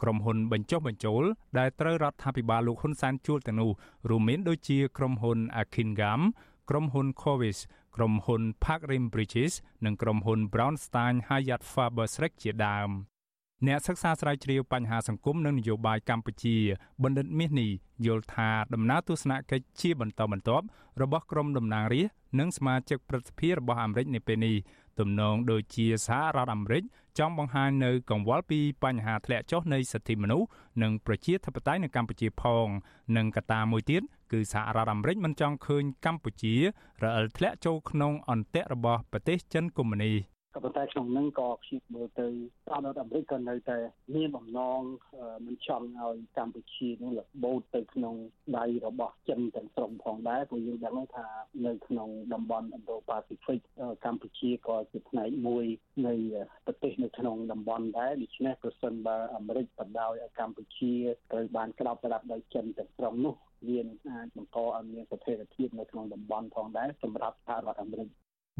[0.03, 1.23] ក្រុមហ៊ុនបញ្ចុះបញ្ចូល
[1.59, 3.71] ដែលត្រូវរដ្ឋាភិបាលលោកហ៊ុនសែនជួលទាំងនោះ
[4.11, 6.21] រួមមានដូចជាក្រុមហ៊ុន Akingam
[6.71, 7.59] ក្រុមហ៊ុន Covis
[7.97, 9.53] ក្រុមហ៊ុន Park Rim Bridges
[9.85, 12.91] និងក្រុមហ៊ុន Brownstein Hyatt Faber-Schreck ជាដើម
[13.67, 16.57] អ្នកសិក្សាស្រាវជ្រាវបញ្ហាសង្គមនិងនយោបាយកម្ពុជា
[17.03, 17.71] បណ្ឌិតមាសនេះ
[18.07, 20.65] យល់ថាដំណើរទស្សនកិច្ចជាបន្តបន្ទាប់
[21.03, 24.57] របស់ក្រុមតំណាងរាស្ត្រនិងសមាជិកព្រឹទ្ធសភារបស់អាមេរិកនៅពេលនេះ
[24.99, 26.83] ទំនងដូចជាសហរដ្ឋអាមេរិក
[27.19, 30.49] ចង់បង្ហាញនៅកង្វល់ពីបញ្ហាធ្លាក់ចុះនៃសិទ្ធិមនុស្ស
[30.83, 32.67] និងប្រជាធិបតេយ្យនៅកម្ពុជាផង
[33.17, 34.03] និងកត្តាមួយទៀត
[34.33, 36.55] គឺសហរដ្ឋអាមេរិកមិនចង់ឃើញកម្ពុជា
[37.03, 42.27] រអិលធ្លាក់ចូលក្នុងអន្ទាក់របស់ប្រទេសចិនកុម្មុយនីស ក៏ប៉ុន្តែក្នុងនឹងក៏ខ្ញុំមើលទៅ
[42.67, 43.79] សហរដ្ឋអាមេរិកក៏នៅតែ
[44.15, 44.81] មានបំណង
[45.47, 48.15] មិនចង់ឲ្យកម្ពុជានឹងលបូតទៅក្នុង
[48.59, 51.29] ដៃរបស់ចិនទាំងស្រុងផងដែរព្រោះយើងដឹងថា
[51.67, 53.61] នៅក្នុងតំបន់ Indo-Pacific
[54.05, 55.65] កម្ពុជាក៏ជាផ្នែកមួយ
[56.07, 56.15] នៃ
[56.67, 60.93] ប្រទេសនៅក្នុងតំបន់ដែរដូច្នេះប្រសិនបើអាមេរិកបដ ாய் ឲ្យកម្ពុជា
[61.33, 63.35] ត្រូវបានក្តោបក្តាប់ដោយចិនទាំងស្រុងនោះ
[63.69, 68.09] វានឹងអាចបង្កឲ្យមានស្ថិរភាពនៅក្នុងតំបន់ផងដែរសម្រាប់សហរដ្ឋអាមេរិក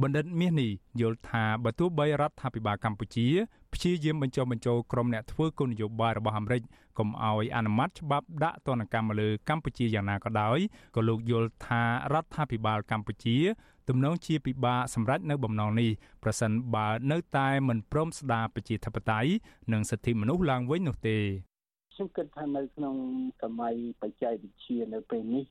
[0.03, 0.71] បណ្ឌិតមាសនេះ
[1.01, 3.27] យល់ថាបើទោះបីរដ្ឋាភិបាលកម្ពុជា
[3.75, 6.63] ព្យាយាមបញ្ចុះបញ្ចូលក្រុមអ្នកធ្វើគោលនយោបាយរបស់អាមេរិក
[6.99, 10.59] កុំឲ្យអនុម័តច្បាប់ដាក់ទណ្ឌកម្មលើកម្ពុជាយ៉ាងណាក៏ដោយ
[10.97, 11.83] ក៏លោកយល់ថា
[12.13, 13.37] រដ្ឋាភិបាលកម្ពុជា
[13.89, 15.91] ទំនងជាពិបាកសម្រេចនៅបំណងនេះ
[16.23, 19.31] ប្រសិនបើនៅតែមិនព្រមស្ដារប្រជាធិបតេយ្យ
[19.73, 21.19] និងសិទ្ធិមនុស្សឡើងវិញនោះទេ
[21.97, 22.97] ខ្ញុំគិតថានៅក្នុង
[23.43, 25.45] សម័យបច្ចេកវិទ្យានៅពេលនេះ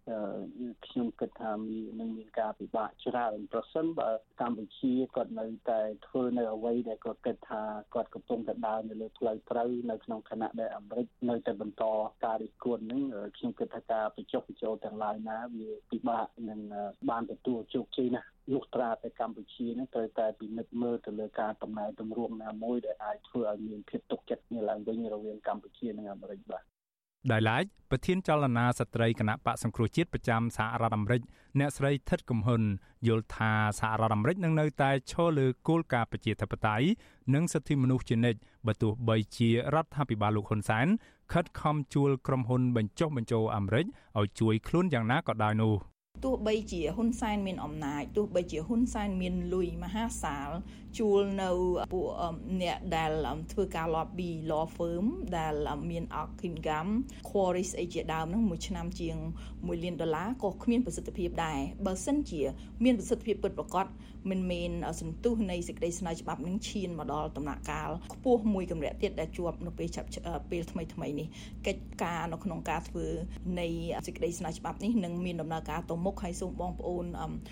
[0.88, 4.10] ខ្ញុំគិតថាមាននឹងមានការពិបាកច្រើនប្រសិនបើ
[4.42, 7.62] កម្ពុជាគាត់នៅតែធ្វើនៅអ្វីដែលគាត់គិតថា
[7.94, 11.84] គាត់កំពុងតែដើរនៅលើផ្លូវត្រូវនៅក្នុងខណៈដែលអាមេរិកនៅតែបន្ត
[12.26, 13.04] ការរិះគន់ហ្នឹង
[13.38, 16.60] ខ្ញុំគិតថាការបញ្ចុះបញ្ចូលទាំងឡាយណាវាពិបាកនឹង
[17.10, 26.64] បានទទួលជោគជ័យណាស់ លុះត្រាតែកម្ពុជានឹងត្រូវតែពិនិត្យមើលទៅលើការតំណែងទម្រង់ណាមួយដែលអាចធ្វើឲ្យមានភាពទុកចិត្តគ្នាឡើងវិញរវាងកម្ពុជានិងអាមេរិកបាទ
[27.32, 31.22] ដោយឡែកប្រធានចលនាស្ត្រីគណៈបកសង្គ្រោះជាតិប្រចាំសហរដ្ឋអាមេរិក
[31.60, 32.62] អ្នកស្រីថិតកំហ៊ុន
[33.08, 36.86] យល់ថាសហរដ្ឋអាមេរិកនឹងនៅតែឈរលើគោលការណ៍ប្រជាធិបតេយ្យ
[37.34, 40.88] និងសិទ្ធិមនុស្សជានិច្ចបើទោះបីជារដ្ឋាភិបាលលោកហ៊ុនសែន
[41.34, 43.86] ខិតខំជួលក្រុមហ៊ុនបញ្ចុះបញ្ចូលអាមេរិក
[44.20, 45.93] ឲ្យជួយខ្លួនយ៉ាងណាក៏ដោយនោះ
[46.24, 50.50] ទោះបីជាហ៊ុនសែនមានអំណាចទោះបីជាហ៊ុនសែនមានលុយមហាសាល
[50.98, 51.50] ជួលនៅ
[51.94, 52.08] ពួក
[52.62, 53.12] អ្នកដែល
[53.52, 55.06] ធ្វើការ lobby law firm
[55.38, 55.54] ដែល
[55.90, 56.04] មាន
[56.48, 56.92] income
[57.30, 59.18] quarries អីជាដើមហ្នឹងមួយឆ្នាំជាង
[59.50, 62.42] 1លានដុល្លារក៏គ្មានប្រសិទ្ធភាពដែរបើសិនជា
[62.84, 63.86] មានប្រសិទ្ធភាពពិតប្រាកដ
[64.30, 64.72] មិនមែន
[65.02, 70.10] សន្ទុះនៃសេចក្តីស្នើច្បាប់នឹងឈានមកដល់ដំណាក់កាលខ្ពស់មួយកម្រិតទៀតដែលជាប់នៅពេលចាប់
[70.52, 71.28] ពេលថ្មីថ្មីនេះ
[71.68, 73.08] កិច្ចការនៅក្នុងការធ្វើ
[73.60, 73.68] នៃ
[74.08, 77.06] សេចក្តីស្នើច្បាប់នេះនឹងមានដំណើរការទៅមុខហើយសូមបងប្អូន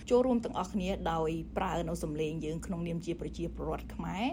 [0.10, 4.26] ចូលរួមទាំងអស់គ្នាដោយប្រើនៅសម្លេងយើងក្នុងនាមជាប្រជាពលរដ្ឋខ្មែរ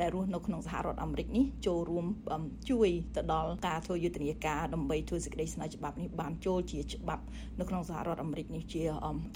[0.00, 2.06] ដែលរស់នៅក្នុងសហរដ្ឋអាមេរិកនេះចូលរួម
[2.70, 7.24] ជួយទៅដល់ការធ្វើយុទ្ធនាការដើម្បីធ្វើសេចក្តីស្នើច្បាប់នេះបានចូលជាច្បាប់
[7.60, 8.82] នៅក្នុងសហរដ្ឋអាមេរិកនេះជា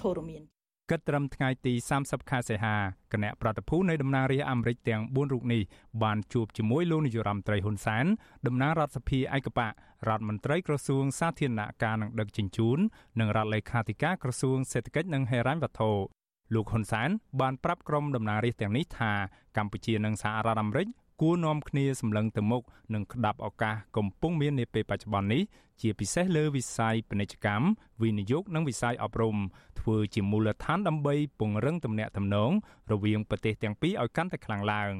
[0.03, 0.60] ធរមាន
[0.91, 2.77] គិតត្រឹមថ្ងៃទី30ខែសីហា
[3.13, 5.63] គណៈប្រតិភូនៃតំណាងរាស្ត្រអាមេរិកទាំង4រូបនេះ
[6.03, 8.07] បានជួបជាមួយលោកនាយរដ្ឋមន្ត្រីហ៊ុនសែន
[8.47, 9.69] តំណាងរដ្ឋសភាឯកបៈ
[10.09, 12.79] រដ្ឋមន្ត្រីក្រសួងសាធារណការនិងដឹកជញ្ជូន
[13.21, 15.91] និងរដ្ឋលេខាធិការក្រសួងសេដ្ឋកិច្ចនិងហិរញ្ញវត្ថុ
[16.55, 17.11] លោកហ៊ុនសែន
[17.41, 19.13] បានប្រាប់ក្រុមតំណាងរាស្ត្រទាំងនេះថា
[19.57, 20.87] កម្ពុជានិងសហរដ្ឋអាមេរិក
[21.21, 22.63] គួរនាំគ្នាសម្លឹងទៅមុខ
[22.95, 25.43] និងក្តាប់ឱកាសកំពុងមាននាពេលបច្ចុប្បន្ននេះ
[25.81, 27.67] ជាពិសេសលើវិស័យពាណិជ្ជកម្ម
[28.03, 29.37] វិនិយោគនិងវិស័យអប់រំ
[29.81, 32.53] ធ្វើជាមូលដ្ឋានដើម្បីពង្រឹងទំនាក់ទំនង
[32.93, 34.93] រវាងប្រទេសទាំងពីរឲ្យកាន់តែខ្លាំងឡើង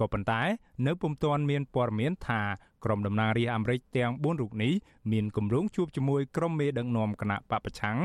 [0.00, 0.42] ក៏ប៉ុន្តែ
[0.86, 2.40] នៅពុំទាន់មានព័ត៌មានថា
[2.84, 4.72] ក្រុមតំណាងរាស្ត្រអាមេរិកទាំង4រូបនេះ
[5.12, 7.98] មានគម្រោងជួបជាមួយក្រុមមេដឹកនាំគណៈបពប្រឆាំង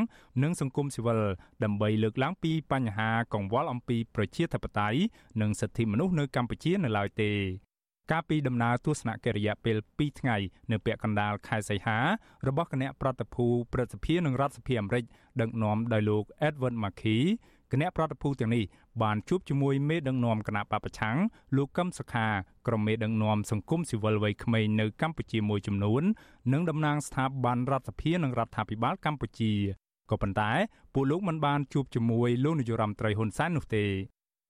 [0.43, 1.21] និងសង្គមស៊ីវិល
[1.63, 4.99] ដើម្បីលើកឡើងពីបញ្ហាកង្វល់អំពីប្រជាធិបតេយ្យ
[5.41, 7.31] និងសិទ្ធិមនុស្សនៅកម្ពុជានៅឡើយទេ
[8.11, 10.37] កាលពីដំណើរទស្សនកិច្ចរយៈពេល2ថ្ងៃ
[10.71, 11.97] នៅពាក់កណ្ដាលខែសីហា
[12.47, 15.03] របស់គណៈប្រតិភូព្រឹទ្ធសភានិងរដ្ឋសភាអាមេរិក
[15.41, 17.19] ដឹកនាំដោយលោក Edward Markey
[17.71, 18.63] គណៈប្រតិភូទាំងនេះ
[19.03, 21.17] បានជួបជាមួយមេដឹកនាំគណៈបពប្រឆាំង
[21.55, 22.27] លោកកឹមសុខា
[22.67, 26.03] ក្រុមមេដឹកនាំសង្គមស៊ីវិលវ័យក្មេងនៅកម្ពុជាមួយចំនួន
[26.53, 29.53] និងតំណាងស្ថាប័នរដ្ឋសភានិងរដ្ឋាភិបាលកម្ពុជា
[30.09, 30.51] ក៏ប៉ុន្តែ
[30.93, 33.85] ពួកលោកមិនបានជួបជាមួយលោកនាយរដ្ឋមន្ត្រីហ៊ុនសែននោះទេ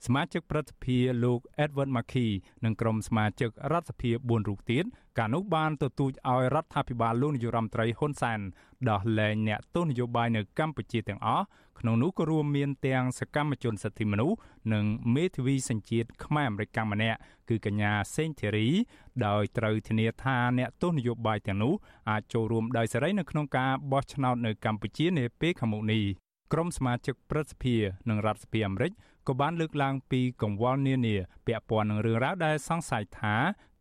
[0.05, 2.29] សមាជិកប្រតិភិលោក Edward Markey
[2.65, 4.83] និងក្រុមសមាជិករដ្ឋសភា4រូបទៀត
[5.17, 8.39] កាលនោះបានទទូចឲ្យរដ្ឋាភិបាលលោកនាយរដ្ឋមន្ត្រីហ៊ុនសែន
[8.89, 11.45] ដោះលែងអ្នកទោសនយោបាយនៅកម្ពុជាទាំងអស់
[11.79, 14.37] ក្នុងនោះក៏រួមមានទាំងសកម្មជនសិទ្ធិមនុស្ស
[14.73, 14.85] និង
[15.15, 17.19] មេធាវីសញ្ជាតិខ្មែរអមេរិកម្នាក់
[17.49, 18.67] គឺកញ្ញាសេងធីរី
[19.25, 21.73] ដោយត្រូវធានាថាអ្នកទោសនយោបាយទាំងនោះ
[22.09, 26.03] អាចចូលរួមដោយសេរីនៅក្នុងការបោះឆ្នោតនៅកម្ពុជានាពេលខាងមុខនេះ
[26.53, 27.75] ក្រុមសមាជិកព្រឹទ្ធសភា
[28.09, 28.91] និងរដ្ឋសភាអាមេរិក
[29.27, 31.15] ក៏បានលើកឡើងពីកង្វល់នានា
[31.45, 33.35] ពាក់ព័ន្ធនឹងរឿងរ៉ាវដែលសង្ស័យថា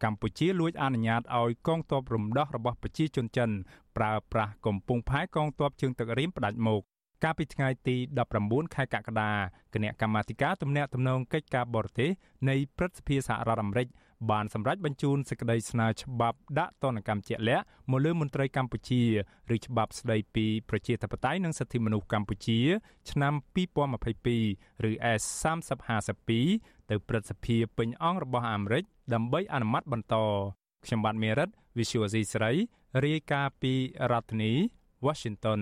[0.04, 3.50] កម្ពុជាលួចអនុញ្ញាតឲ្យកងទ័ពរំដោះរបស់ប្រជាជនចិន
[3.96, 6.82] ប្រើប្រាស់កំពង់ផែកងទ័ពជើងទឹករៀមផ្ដាច់មុខ
[7.24, 7.96] កាលពីថ្ងៃទី
[8.36, 9.30] 19ខែកក្កដា
[9.74, 12.10] គណៈកម្មាធិការទំនាក់ទំនងកិច្ចការបរទេស
[12.48, 13.86] នៃព្រឹទ្ធសភាសហរដ្ឋអាមេរិក
[14.30, 19.02] បានសម្រេចបញ្ជូនសេចក្តីស្នើច្បាប់ដាក់ទណ្ឌកម្មជាក់លាក់មកលើមន្ត្រីកម្ពុជា
[19.54, 22.58] ឬច្បាប់ស្តីពីប្រជាធិបតេយ្យនិងសិទ្ធិមនុស្សកម្ពុជា
[23.10, 23.34] ឆ្នាំ
[24.26, 26.30] 2022ឬ S3052
[26.90, 30.14] ទៅព្រឹទ្ធសភាពេញអង្គរបស់អាមេរិកដើម្បីអនុម័តបន្ត
[30.84, 31.48] ខ្ញុំបាទមេរិត
[31.78, 32.52] Visual C ស្រី
[33.04, 33.72] រាយការណ៍ពី
[34.10, 34.52] រដ្ឋធានី
[35.06, 35.60] Washington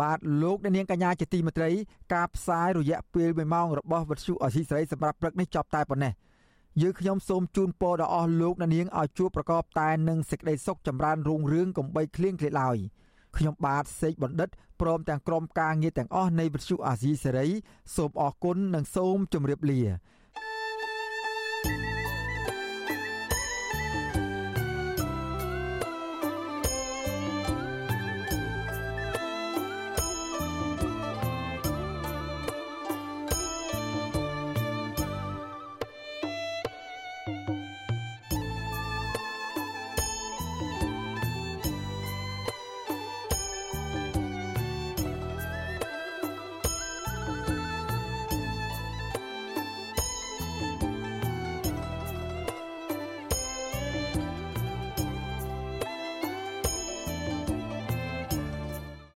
[0.00, 1.70] បាទលោកអ្នកនាងកញ្ញាជាទីមេត្រី
[2.14, 6.12] ការផ្សាយរយៈពេល1ម៉ោងរបស់វិទ្យុអសីសេរីសម្រាប់ព្រឹកនេះចប់តែប៉ុណ្ណេះ
[6.82, 12.76] យើងខ្ញុំសូមជូនពរដល់អស់លោកអ្នកនាងឲ្យជួបប្រកបតែនឹងសេចក្តីសុខចម្រើនរុងរឿងកំបីគ្លៀងគ្លេឡើយ
[13.36, 14.48] ខ្ញុំបាទសេកបណ្ឌិត
[14.80, 17.48] ព្រមទាំងក្រុមការងារទាំងអស់នៃវិទ្យុអាស៊ីសេរី
[17.96, 19.80] សូមអរគុណនិងសូមជម្រាបលា